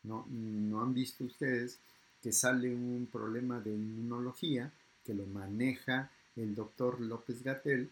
[0.08, 1.80] ¿No, ¿No han visto ustedes
[2.22, 4.72] que sale un problema de inmunología
[5.06, 7.90] que lo maneja el doctor López Gatel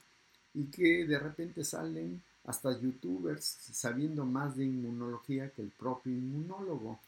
[0.54, 7.00] y que de repente salen hasta youtubers sabiendo más de inmunología que el propio inmunólogo.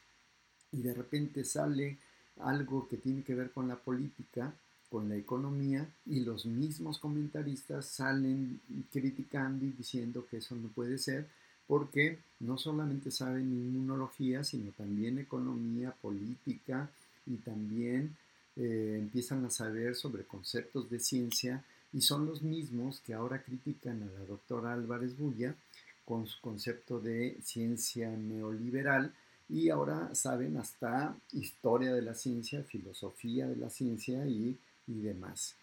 [0.72, 1.98] Y de repente sale
[2.40, 4.54] algo que tiene que ver con la política,
[4.90, 8.60] con la economía, y los mismos comentaristas salen
[8.92, 11.28] criticando y diciendo que eso no puede ser,
[11.68, 16.90] porque no solamente saben inmunología, sino también economía, política,
[17.26, 18.16] y también
[18.56, 24.04] eh, empiezan a saber sobre conceptos de ciencia y son los mismos que ahora critican
[24.04, 25.56] a la doctora Álvarez Bulla
[26.04, 29.14] con su concepto de ciencia neoliberal
[29.50, 34.58] y ahora saben hasta historia de la ciencia, filosofía de la ciencia y,
[34.88, 35.56] y demás.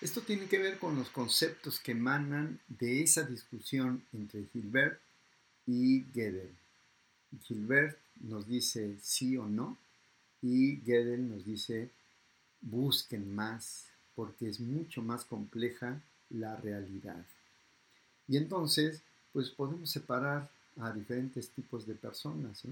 [0.00, 5.00] Esto tiene que ver con los conceptos que emanan de esa discusión entre Gilbert
[5.66, 6.50] y Gödel.
[7.42, 9.76] Gilbert nos dice sí o no
[10.42, 11.90] y Gödel nos dice
[12.60, 16.00] busquen más, porque es mucho más compleja
[16.30, 17.24] la realidad.
[18.28, 19.02] Y entonces,
[19.32, 22.62] pues podemos separar a diferentes tipos de personas.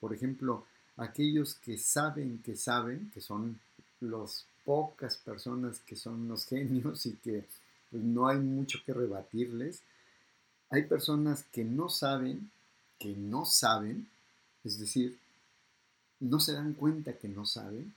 [0.00, 0.66] Por ejemplo,
[0.96, 3.58] aquellos que saben que saben, que son
[4.00, 7.44] las pocas personas que son unos genios y que
[7.90, 9.82] pues, no hay mucho que rebatirles.
[10.70, 12.50] Hay personas que no saben,
[12.98, 14.08] que no saben,
[14.64, 15.16] es decir,
[16.20, 17.94] no se dan cuenta que no saben,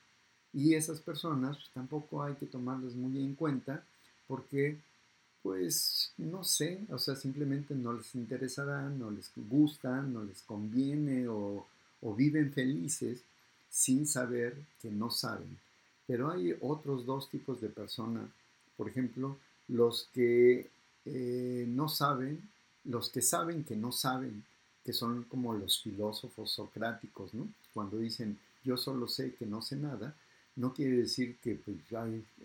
[0.53, 3.83] y esas personas pues, tampoco hay que tomarlas muy en cuenta
[4.27, 4.77] porque,
[5.43, 11.27] pues, no sé, o sea, simplemente no les interesará, no les gusta, no les conviene
[11.27, 11.65] o,
[12.17, 13.21] viven felices
[13.69, 15.57] sin saber que no saben.
[16.07, 18.27] Pero hay otros dos tipos de personas,
[18.75, 19.37] por ejemplo,
[19.67, 20.69] los que
[21.05, 22.41] eh, no saben,
[22.87, 24.43] los que saben que no saben,
[24.83, 27.47] que son como los filósofos socráticos, ¿no?
[27.73, 30.15] Cuando dicen, yo solo sé que no sé nada,
[30.55, 31.77] no quiere decir que pues,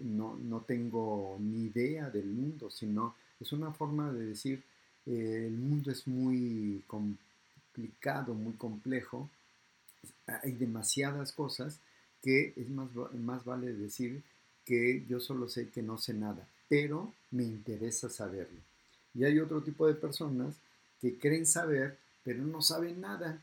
[0.03, 4.63] no, no, tengo ni idea del mundo, sino es una forma de decir
[5.07, 9.29] eh, el mundo es muy complicado, muy complejo,
[10.27, 11.79] hay demasiadas cosas
[12.23, 14.23] que es más, más vale decir
[14.65, 18.61] que yo solo sé que no sé nada, pero me interesa saberlo.
[19.15, 20.57] Y hay otro tipo de personas
[21.01, 23.43] que creen saber, pero no saben nada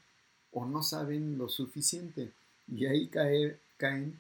[0.51, 2.31] o no saben lo suficiente.
[2.67, 4.19] Y ahí cae, caen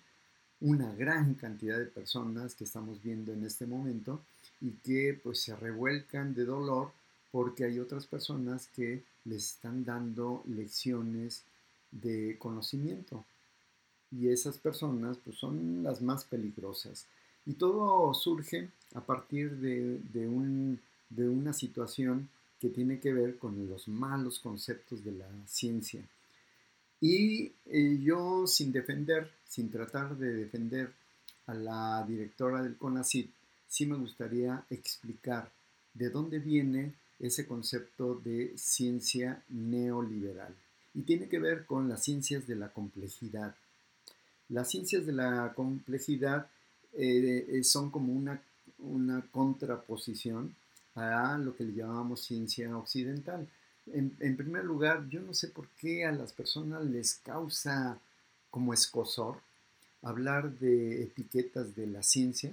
[0.61, 4.21] una gran cantidad de personas que estamos viendo en este momento
[4.61, 6.91] y que pues se revuelcan de dolor
[7.31, 11.43] porque hay otras personas que les están dando lecciones
[11.91, 13.23] de conocimiento
[14.11, 17.05] y esas personas pues son las más peligrosas
[17.45, 20.79] y todo surge a partir de, de, un,
[21.09, 22.29] de una situación
[22.59, 26.03] que tiene que ver con los malos conceptos de la ciencia
[27.01, 30.91] y eh, yo sin defender, sin tratar de defender
[31.47, 33.31] a la directora del CONACYT,
[33.67, 35.49] sí me gustaría explicar
[35.93, 40.53] de dónde viene ese concepto de ciencia neoliberal.
[40.93, 43.55] Y tiene que ver con las ciencias de la complejidad.
[44.49, 46.47] Las ciencias de la complejidad
[46.93, 48.41] eh, eh, son como una,
[48.79, 50.55] una contraposición
[50.95, 53.47] a lo que le llamamos ciencia occidental
[53.93, 57.99] en, primer lugar, yo no sé por qué a las personas les causa
[58.49, 59.37] como escosor
[60.01, 62.51] hablar de etiquetas de la ciencia,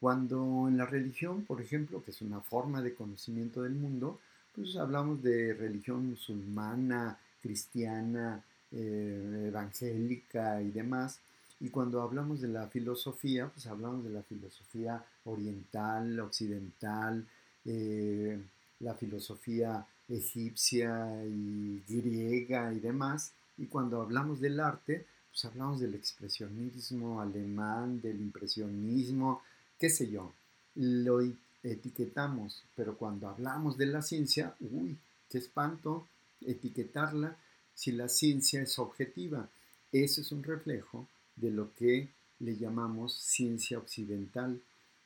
[0.00, 4.20] Cuando en la religión, por ejemplo, que es una forma de conocimiento del mundo,
[4.54, 11.18] pues hablamos de religión musulmana, cristiana, eh, evangélica y demás.
[11.60, 17.26] Y cuando hablamos de la filosofía, pues hablamos de la filosofía oriental, occidental,
[17.64, 18.40] eh,
[18.80, 23.32] la filosofía egipcia y griega y demás.
[23.56, 29.42] Y cuando hablamos del arte, pues hablamos del expresionismo alemán, del impresionismo,
[29.78, 30.32] qué sé yo.
[30.76, 31.20] Lo
[31.62, 34.96] etiquetamos, pero cuando hablamos de la ciencia, uy,
[35.28, 36.06] qué espanto
[36.40, 37.36] etiquetarla
[37.74, 39.48] si la ciencia es objetiva.
[39.92, 41.06] Eso es un reflejo
[41.40, 42.08] de lo que
[42.40, 44.60] le llamamos ciencia occidental,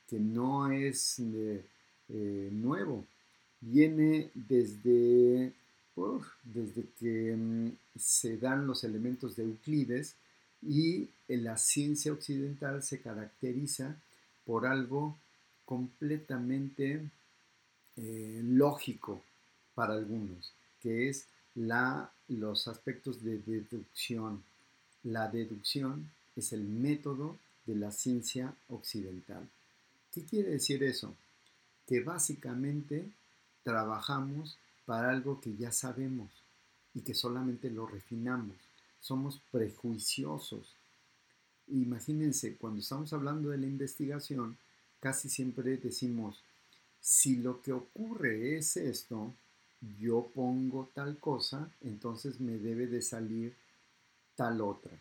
[0.09, 1.63] que no es eh,
[2.09, 3.05] eh, nuevo,
[3.61, 5.53] viene desde,
[6.43, 10.15] desde que mm, se dan los elementos de Euclides
[10.61, 13.97] y la ciencia occidental se caracteriza
[14.45, 15.17] por algo
[15.65, 17.01] completamente
[17.95, 19.21] eh, lógico
[19.75, 21.25] para algunos, que es
[21.55, 24.43] la, los aspectos de deducción.
[25.03, 29.47] La deducción es el método de la ciencia occidental.
[30.13, 31.15] ¿Qué quiere decir eso?
[31.87, 33.09] Que básicamente
[33.63, 36.29] trabajamos para algo que ya sabemos
[36.93, 38.57] y que solamente lo refinamos.
[39.01, 40.75] Somos prejuiciosos.
[41.67, 44.57] Imagínense, cuando estamos hablando de la investigación,
[44.99, 46.41] casi siempre decimos,
[47.01, 49.33] si lo que ocurre es esto,
[49.99, 53.53] yo pongo tal cosa, entonces me debe de salir
[54.35, 54.91] tal otra.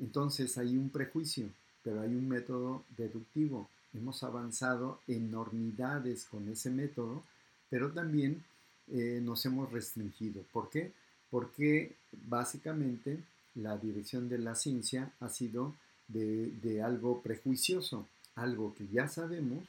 [0.00, 1.48] Entonces hay un prejuicio,
[1.82, 3.68] pero hay un método deductivo.
[3.94, 7.22] Hemos avanzado enormidades con ese método,
[7.68, 8.42] pero también
[8.88, 10.42] eh, nos hemos restringido.
[10.52, 10.92] ¿Por qué?
[11.30, 11.96] Porque
[12.28, 13.22] básicamente
[13.54, 15.74] la dirección de la ciencia ha sido
[16.08, 19.64] de, algo prejuicioso, algo que ya sabemos,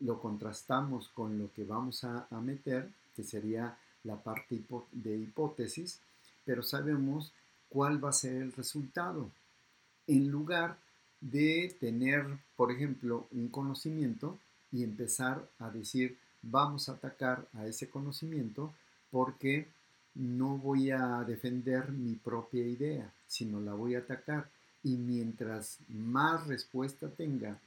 [0.00, 4.62] lo contrastamos con lo que vamos a meter que sería la parte
[4.92, 5.98] de hipótesis,
[6.44, 7.32] pero sabemos
[7.68, 9.30] cuál va a ser el resultado.
[10.06, 10.78] En lugar
[11.20, 12.24] de tener,
[12.56, 14.38] por ejemplo, un conocimiento
[14.72, 18.72] y empezar a decir, vamos a atacar a ese conocimiento
[19.10, 19.68] porque
[20.14, 24.48] no voy a defender mi propia idea, sino la voy a atacar.
[24.82, 27.58] Y mientras más respuesta tenga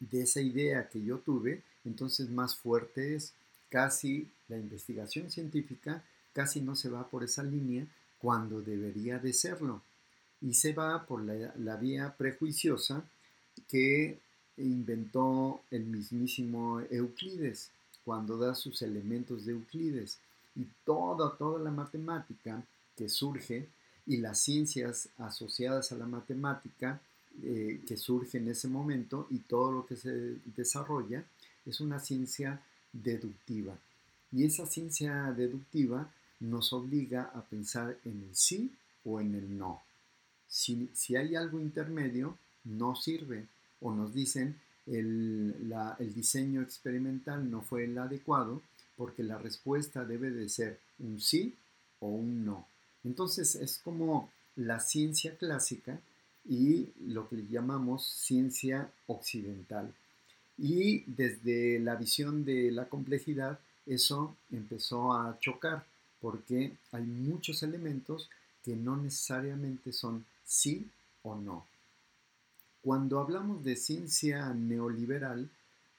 [0.00, 3.32] de esa idea que yo tuve, entonces más fuerte es
[3.68, 7.86] casi la investigación científica casi no se va por esa línea
[8.18, 9.82] cuando debería de serlo
[10.40, 13.04] y se va por la, vía prejuiciosa
[13.68, 14.18] que
[14.58, 17.70] inventó el mismísimo Euclides
[18.04, 20.18] cuando da sus elementos de Euclides
[20.54, 22.62] y toda, toda la matemática
[22.96, 23.68] que surge
[24.06, 27.00] y las ciencias asociadas a la matemática
[27.42, 31.24] eh, que surge en ese momento y todo lo que se desarrolla
[31.66, 32.62] es una ciencia
[32.92, 33.76] deductiva.
[34.32, 36.10] Y esa ciencia deductiva
[36.40, 38.72] nos obliga a pensar en el sí
[39.04, 39.82] o en el no.
[40.48, 43.46] Si, hay algo intermedio, no sirve.
[43.80, 44.56] O nos dicen
[44.86, 45.54] el,
[45.98, 48.62] el diseño experimental no fue el adecuado
[48.96, 51.54] porque la respuesta debe de ser un sí
[52.00, 52.66] o un no.
[53.04, 56.00] Entonces es como la ciencia clásica
[56.48, 59.92] y lo que llamamos ciencia occidental.
[60.58, 65.84] Y desde la visión de la complejidad, eso empezó a chocar,
[66.26, 68.28] porque hay muchos elementos
[68.64, 70.90] que no necesariamente son sí
[71.22, 71.64] o no.
[72.82, 75.48] Cuando hablamos de ciencia neoliberal,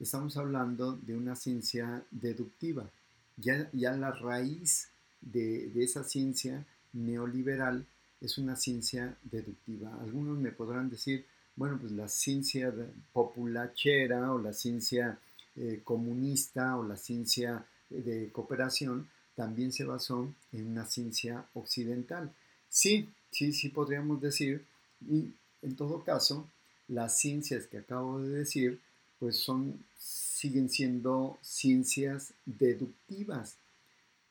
[0.01, 2.89] estamos hablando de una ciencia deductiva.
[3.37, 4.89] Ya, ya la raíz
[5.21, 7.85] de, esa ciencia neoliberal
[8.19, 9.97] es una ciencia deductiva.
[10.01, 11.25] Algunos me podrán decir,
[11.55, 12.73] bueno, pues la ciencia
[13.13, 15.17] populachera o la ciencia
[15.55, 19.07] eh, comunista o la ciencia de cooperación
[19.37, 22.33] también se basó en una ciencia occidental.
[22.69, 24.65] Sí, sí, sí podríamos decir,
[25.07, 25.31] y
[25.61, 26.49] en todo caso,
[26.87, 28.79] las ciencias que acabo de decir,
[29.19, 33.57] pues son, siguen siendo ciencias deductivas,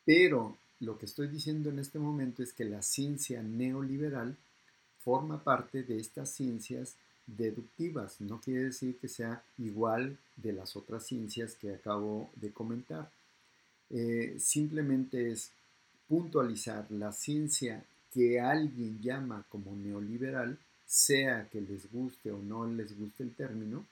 [0.04, 4.36] pero lo que estoy diciendo en este momento es que la ciencia neoliberal
[5.04, 6.96] forma parte de estas ciencias
[7.28, 8.20] deductivas.
[8.20, 13.08] No quiere decir que sea igual de las otras ciencias que acabo de comentar.
[13.90, 15.50] Eh, simplemente es
[16.08, 22.96] puntualizar la ciencia que alguien llama como neoliberal, sea que les guste o no les
[22.98, 23.84] guste el término,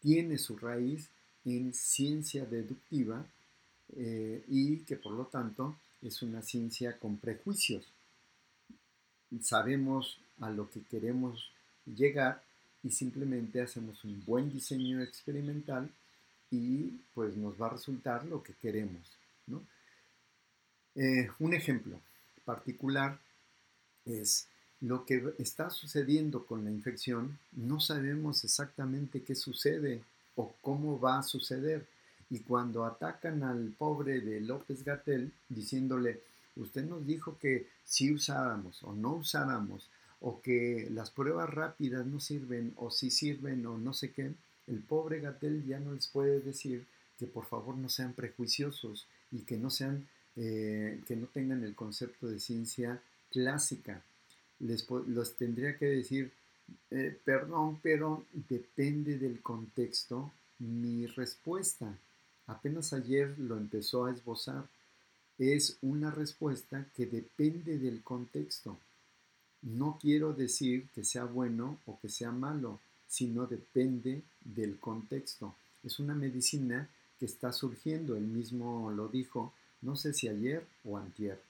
[0.00, 1.08] tiene su raíz
[1.44, 3.24] en ciencia deductiva
[3.96, 7.84] eh, y que por lo tanto es una ciencia con prejuicios.
[9.42, 11.50] Sabemos a lo que queremos
[11.86, 12.42] llegar
[12.82, 15.90] y simplemente hacemos un buen diseño experimental
[16.50, 19.16] y pues nos va a resultar lo que queremos.
[20.96, 22.00] Eh, un ejemplo
[22.44, 23.16] particular
[24.04, 24.48] es
[24.80, 30.02] lo que está sucediendo con la infección, no sabemos exactamente qué sucede
[30.36, 31.86] o cómo va a suceder.
[32.28, 36.20] Y cuando atacan al pobre de López Gatel diciéndole,
[36.56, 39.88] usted nos dijo que si usáramos o no usáramos,
[40.20, 44.32] o que las pruebas rápidas no sirven, o si sirven, o no sé qué,
[44.70, 46.86] el pobre Gatel ya no les puede decir
[47.18, 50.06] que por favor no sean prejuiciosos y que no sean,
[50.36, 54.02] eh, que no tengan el concepto de ciencia clásica.
[54.60, 56.32] Les, los tendría que decir,
[56.90, 61.96] eh, perdón, pero depende del contexto mi respuesta.
[62.46, 64.66] Apenas ayer lo empezó a esbozar.
[65.38, 68.78] Es una respuesta que depende del contexto.
[69.62, 72.80] No quiero decir que sea bueno o que sea malo,
[73.10, 75.56] sino depende del contexto.
[75.82, 76.88] Es una medicina
[77.18, 79.52] que está surgiendo, él mismo lo dijo,
[79.82, 81.40] no sé si ayer o antier,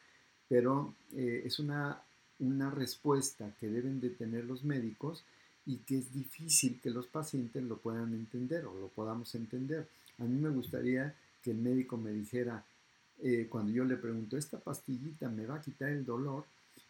[0.48, 2.00] pero eh, es una,
[2.38, 5.22] una respuesta que deben de tener los médicos
[5.66, 9.86] y que es difícil que los pacientes lo puedan entender o lo podamos entender.
[10.18, 12.64] A mí me gustaría que el médico me dijera,
[13.22, 16.44] eh, cuando yo le pregunto, ¿esta pastillita me va a quitar el dolor?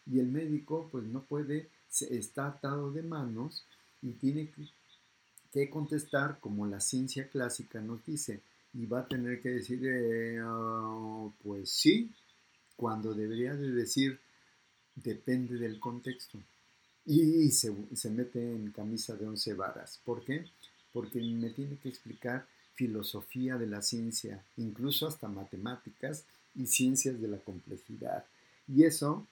[0.09, 1.67] Y el médico pues no puede,
[2.09, 3.65] está atado de manos
[4.01, 4.51] y tiene
[5.51, 8.41] que contestar como la ciencia clásica nos dice
[8.73, 12.09] y va a tener que decir, eh, ah, pues sí,
[12.75, 14.19] cuando debería de decir,
[14.95, 16.39] depende del contexto.
[17.05, 19.99] Y se, se mete en camisa de once varas.
[20.05, 20.45] ¿Por qué?
[20.93, 26.25] Porque me tiene que explicar filosofía de la ciencia, incluso hasta matemáticas
[26.55, 28.25] y ciencias de la complejidad.
[28.67, 29.27] Y eso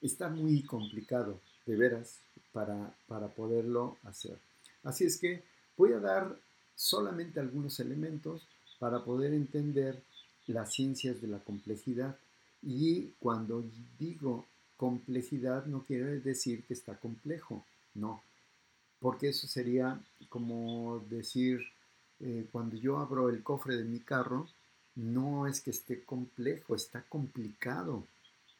[0.00, 2.20] está muy complicado, de veras,
[2.52, 4.38] para, para poderlo hacer.
[4.82, 5.42] Así es que
[5.76, 6.36] voy a dar
[6.74, 8.46] solamente algunos elementos
[8.78, 10.02] para poder entender
[10.46, 12.16] las ciencias de la complejidad.
[12.62, 13.64] Y cuando
[13.98, 14.46] digo
[14.76, 18.22] complejidad no quiere decir que está complejo, no,
[19.00, 21.60] porque eso sería como decir,
[22.20, 24.48] eh, cuando yo abro el cofre de mi carro,
[24.94, 28.06] no es que esté complejo, está complicado,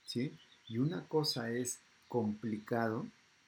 [0.04, 0.36] ¿sí?
[0.68, 1.80] Y una cosa es
[2.12, 3.06] complicado,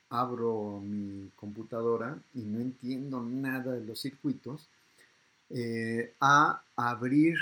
[0.08, 4.66] abro mi computadora y no entiendo nada de los circuitos,
[5.50, 7.36] eh, a abrir,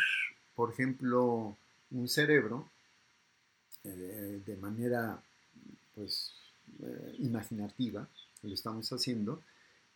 [0.57, 1.57] por ejemplo,
[1.93, 2.68] un cerebro
[3.85, 5.23] eh, de manera
[5.95, 6.33] pues
[6.83, 8.09] eh, imaginativa,
[8.43, 9.41] lo estamos haciendo,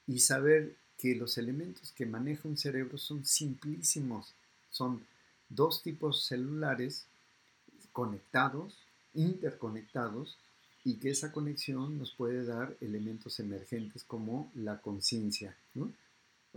[0.06, 4.32] y saber que los elementos que maneja un cerebro son simplísimos,
[4.70, 5.04] son
[5.48, 7.04] dos tipos celulares
[7.92, 8.78] conectados,
[9.12, 10.38] interconectados,
[10.86, 15.52] y que esa conexión nos puede dar elementos emergentes como la conciencia.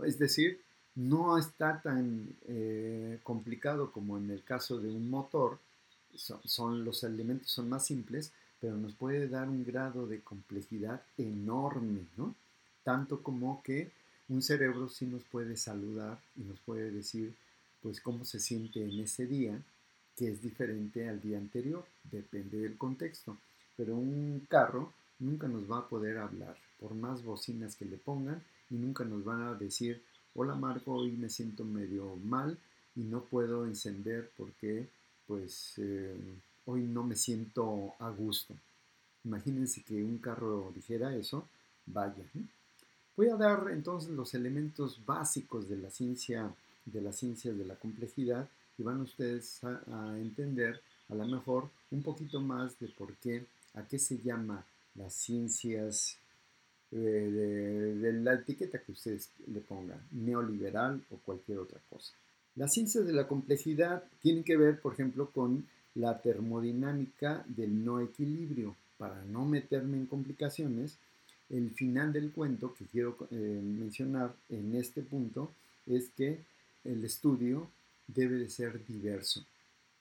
[0.04, 0.60] Es decir,
[0.94, 5.58] no está tan eh, complicado como en el caso de un motor,
[6.14, 12.06] son, los elementos son más simples, pero nos puede dar un grado de complejidad enorme,
[12.16, 12.36] ¿no?
[12.84, 13.90] Tanto como que
[14.28, 17.34] un cerebro sí nos puede saludar y nos puede decir,
[17.82, 19.60] pues, cómo se siente en ese día,
[20.16, 23.36] que es diferente al día anterior, depende del contexto.
[23.76, 28.42] Pero un carro nunca nos va a poder hablar, por más bocinas que le pongan,
[28.70, 30.02] y nunca nos van a decir,
[30.34, 32.58] hola Marco, hoy me siento medio mal
[32.96, 34.88] y no puedo encender porque
[35.26, 36.16] pues eh,
[36.66, 38.54] hoy no me siento a gusto.
[39.24, 41.46] Imagínense que un carro dijera eso,
[41.86, 42.24] vaya.
[43.16, 46.50] Voy a dar entonces los elementos básicos de la ciencia,
[46.84, 48.48] de la ciencia de la complejidad
[48.78, 53.44] y van ustedes a, entender a lo mejor un poquito más de por qué,
[53.74, 54.64] a qué se llama
[54.94, 56.16] las ciencias
[56.92, 62.12] eh, de, la etiqueta que ustedes le pongan, neoliberal o cualquier otra cosa.
[62.56, 68.00] Las ciencias de la complejidad tienen que ver, por ejemplo, con la termodinámica del no
[68.00, 68.76] equilibrio.
[68.98, 70.98] Para no meterme en complicaciones,
[71.48, 75.52] el final del cuento que quiero eh, mencionar en este punto
[75.86, 76.40] es que
[76.84, 77.70] el estudio
[78.06, 79.44] debe de ser diverso.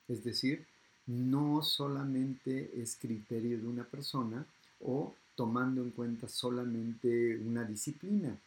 [0.07, 0.65] Es decir,
[1.09, 4.45] no solamente es criterio de una persona
[4.79, 8.37] o tomando en cuenta solamente una disciplina.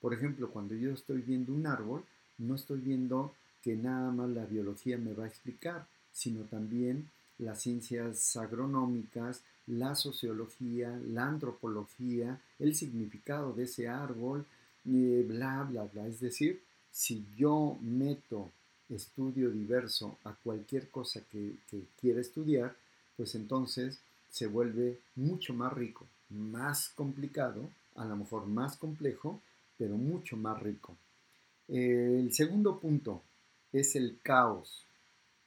[0.00, 2.02] Por ejemplo, cuando yo estoy viendo un árbol,
[2.38, 3.32] no estoy viendo
[3.62, 7.08] que nada más la biología me va a explicar, sino también
[7.38, 14.44] las ciencias agronómicas, la sociología, la antropología, el significado de ese árbol,
[14.82, 16.08] bla, bla, bla.
[16.08, 18.50] Es decir, si yo meto
[18.94, 21.54] estudio diverso a cualquier cosa que,
[22.00, 22.76] quiera estudiar,
[23.16, 29.40] pues entonces se vuelve mucho más rico, más complicado, a lo mejor más complejo,
[29.78, 30.96] pero mucho más rico.
[31.68, 33.22] El segundo punto
[33.72, 34.84] es el caos.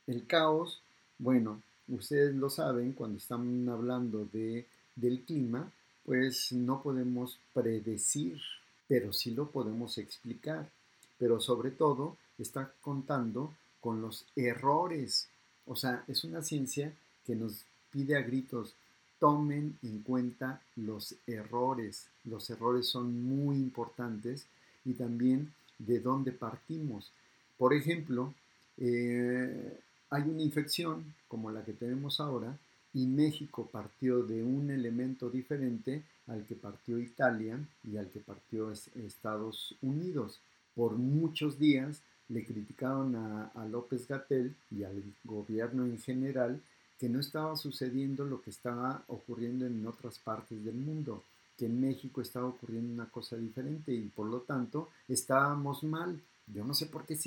[0.07, 0.81] El caos,
[1.17, 4.65] bueno, ustedes lo saben, cuando están hablando de,
[4.95, 5.71] del clima,
[6.05, 8.39] pues no podemos predecir,
[8.87, 10.69] pero sí lo podemos explicar.
[11.17, 15.27] Pero sobre todo está contando con los errores.
[15.65, 16.93] O sea, es una ciencia
[17.25, 18.75] que nos pide a gritos,
[19.19, 22.07] tomen en cuenta los errores.
[22.25, 24.47] Los errores son muy importantes
[24.85, 27.11] y también de dónde partimos.
[27.57, 28.33] Por ejemplo,
[28.77, 29.79] eh,
[30.09, 32.57] hay una infección como la que tenemos ahora
[32.93, 38.71] y México partió de un elemento diferente al que partió Italia y al que partió
[38.71, 40.39] Estados Unidos.
[40.75, 42.01] Por muchos días
[42.33, 46.61] le criticaron a, López Gatel y al gobierno en general
[46.99, 51.23] que no estaba sucediendo lo que estaba ocurriendo en otras partes del mundo,
[51.57, 56.19] que en México estaba ocurriendo una cosa diferente y por lo tanto estábamos mal.
[56.47, 57.17] Yo no sé por qué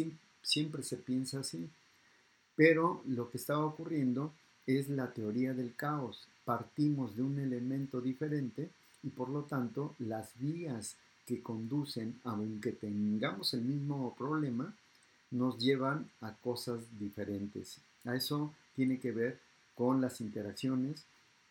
[0.42, 1.68] siempre, se piensa así,
[2.54, 4.32] pero lo que estaba ocurriendo
[4.66, 6.26] es la teoría del caos.
[6.44, 8.70] Partimos de un elemento diferente
[9.02, 10.96] y por lo tanto las vías
[11.26, 14.74] que conducen, aunque tengamos el mismo problema,
[15.30, 17.78] nos llevan a cosas diferentes.
[18.04, 19.38] A eso tiene que ver
[19.74, 21.04] con las interacciones,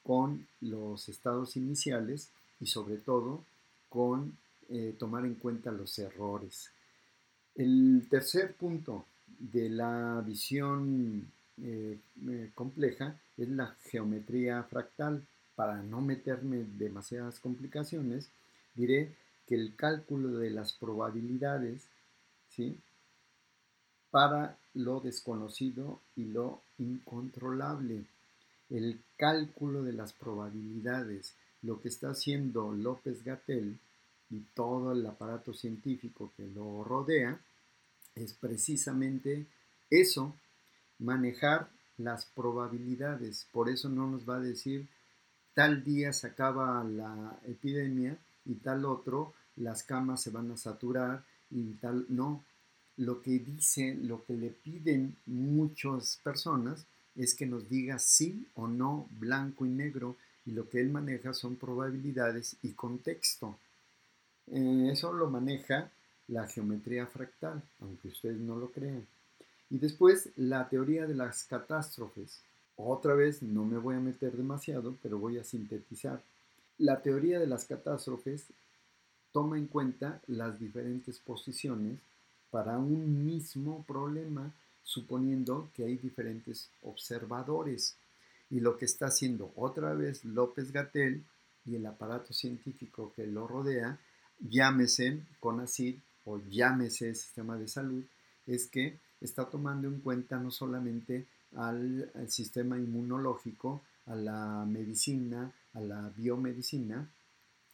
[0.03, 3.43] con los estados iniciales y sobre todo
[3.89, 4.37] con
[4.69, 6.69] eh, tomar en cuenta los errores.
[7.55, 9.05] El tercer punto
[9.39, 11.97] de la visión eh,
[12.27, 15.23] eh, compleja es la geometría fractal.
[15.55, 18.27] Para no meterme demasiadas complicaciones,
[18.75, 19.15] diré
[19.47, 21.83] que el cálculo de las probabilidades
[22.49, 22.77] ¿sí?
[24.15, 28.05] Para lo desconocido y lo incontrolable
[28.69, 33.77] el cálculo de las probabilidades, lo que está haciendo López Gatel
[34.29, 37.41] y todo el aparato científico que lo rodea,
[38.15, 39.47] es precisamente
[39.89, 40.33] eso,
[40.97, 43.45] manejar las probabilidades.
[43.51, 44.87] Por eso no nos va a decir
[45.53, 51.25] tal día se acaba la epidemia y tal otro, las camas se van a saturar
[51.51, 52.45] y tal, no.
[52.97, 56.85] Lo que dice, lo que le piden muchas personas
[57.15, 60.15] es que nos diga sí o no, blanco y negro,
[60.45, 63.57] y lo que él maneja son probabilidades y contexto.
[64.47, 65.89] Eh, eso lo maneja
[66.27, 69.05] la geometría fractal, aunque ustedes no lo crean.
[69.69, 72.41] Y después la teoría de las catástrofes.
[72.77, 76.21] Otra vez no me voy a meter demasiado, pero voy a sintetizar.
[76.77, 78.43] La teoría de las catástrofes
[79.31, 81.99] toma en cuenta las diferentes posiciones
[82.55, 84.49] para un mismo problema
[84.81, 87.97] suponiendo que hay diferentes observadores.
[88.49, 91.21] Y lo que está haciendo otra vez López Gatel
[91.65, 93.99] y el aparato científico que lo rodea,
[94.39, 98.05] llámese CONACYT o llámese Sistema de Salud,
[98.47, 101.25] es que está tomando en cuenta no solamente
[101.57, 107.11] al, al sistema inmunológico, a la medicina, a la biomedicina,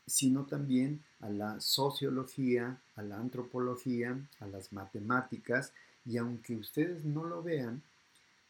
[0.08, 5.72] sino también a la sociología, a la antropología, a las matemáticas,
[6.06, 7.82] y aunque ustedes no lo vean,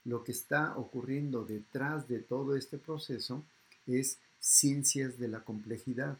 [0.05, 3.43] lo que está ocurriendo detrás de todo este proceso
[3.85, 6.17] es ciencias de la complejidad.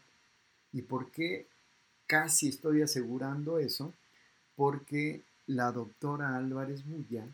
[0.72, 1.46] ¿Y por qué
[2.06, 3.92] casi estoy asegurando eso?
[4.54, 7.26] Porque la doctora Álvarez Bulla,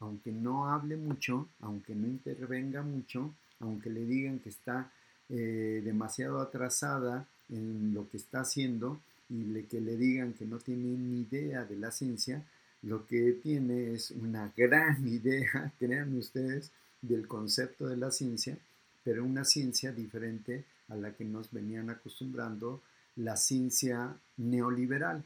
[0.00, 4.90] aunque no hable mucho, aunque no intervenga mucho, aunque le digan que está
[5.30, 10.96] eh, demasiado atrasada en lo que está haciendo y que le digan que no tiene
[10.96, 12.44] ni idea de la ciencia,
[12.82, 16.70] lo que tiene es una gran idea, crean ustedes,
[17.00, 18.56] del concepto de la ciencia,
[19.02, 22.82] pero una ciencia diferente a la que nos venían acostumbrando
[23.16, 25.22] la ciencia neoliberal.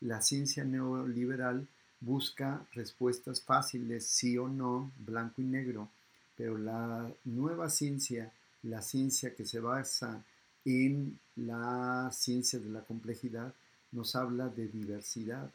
[0.00, 1.66] La ciencia neoliberal
[2.00, 5.88] busca respuestas fáciles, sí o no, blanco y negro,
[6.36, 8.32] pero la nueva ciencia,
[8.64, 10.24] la ciencia que se basa
[10.64, 13.54] en la ciencia de la complejidad,
[13.90, 15.50] nos habla de diversidad,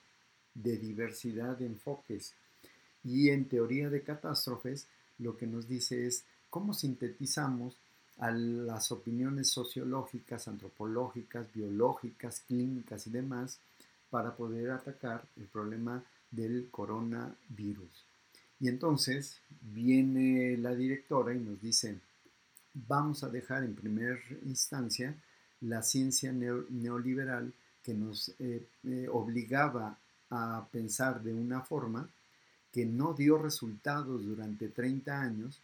[0.53, 2.33] de diversidad de enfoques.
[3.03, 4.87] Y en teoría de catástrofes,
[5.19, 7.77] lo que nos dice es cómo sintetizamos
[8.19, 13.59] a las opiniones sociológicas, antropológicas, biológicas, clínicas y demás
[14.09, 18.05] para poder atacar el problema del coronavirus.
[18.59, 21.99] Y entonces viene la directora y nos dice,
[22.87, 25.15] vamos a dejar en primera instancia
[25.61, 27.51] la ciencia neoliberal
[27.83, 29.97] que nos eh, eh, obligaba
[30.29, 32.09] a pensar de una forma
[32.71, 35.59] que no dio resultados durante 30 años,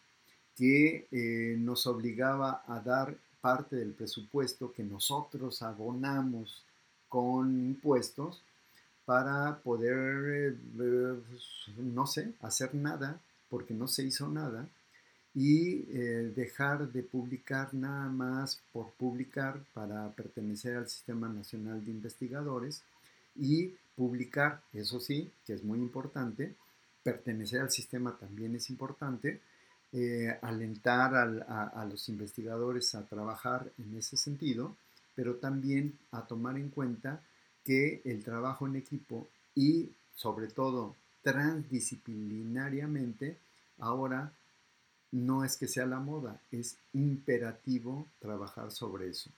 [0.55, 6.63] que eh, nos obligaba a dar parte del presupuesto que nosotros abonamos
[7.09, 8.41] con impuestos
[9.05, 11.15] para poder, eh,
[11.77, 14.67] no sé, hacer nada, porque no se hizo nada,
[15.35, 21.91] y eh, dejar de publicar nada más por publicar para pertenecer al Sistema Nacional de
[21.91, 22.83] Investigadores
[23.35, 26.53] y publicar, eso sí, que es muy importante,
[27.03, 29.41] pertenecer al sistema también es importante,
[29.91, 34.75] eh, alentar a, los investigadores a trabajar en ese sentido,
[35.15, 37.21] pero también a tomar en cuenta
[37.63, 43.37] que el trabajo en equipo y sobre todo transdisciplinariamente
[43.77, 44.33] ahora
[45.13, 49.29] no es que sea la moda, es imperativo trabajar sobre eso.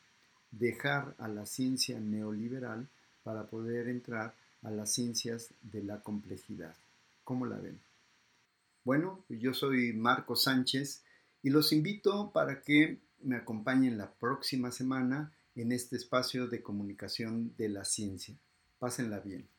[0.51, 2.87] Dejar a la ciencia neoliberal
[3.23, 6.73] para poder entrar a las ciencias de la complejidad.
[7.25, 7.77] ¿Cómo la ven?
[8.85, 11.01] Bueno, yo soy Marco Sánchez
[11.43, 17.53] y los invito para que me acompañen la próxima semana en este espacio de comunicación
[17.57, 18.35] de la ciencia.
[18.79, 19.54] Pásenla bien.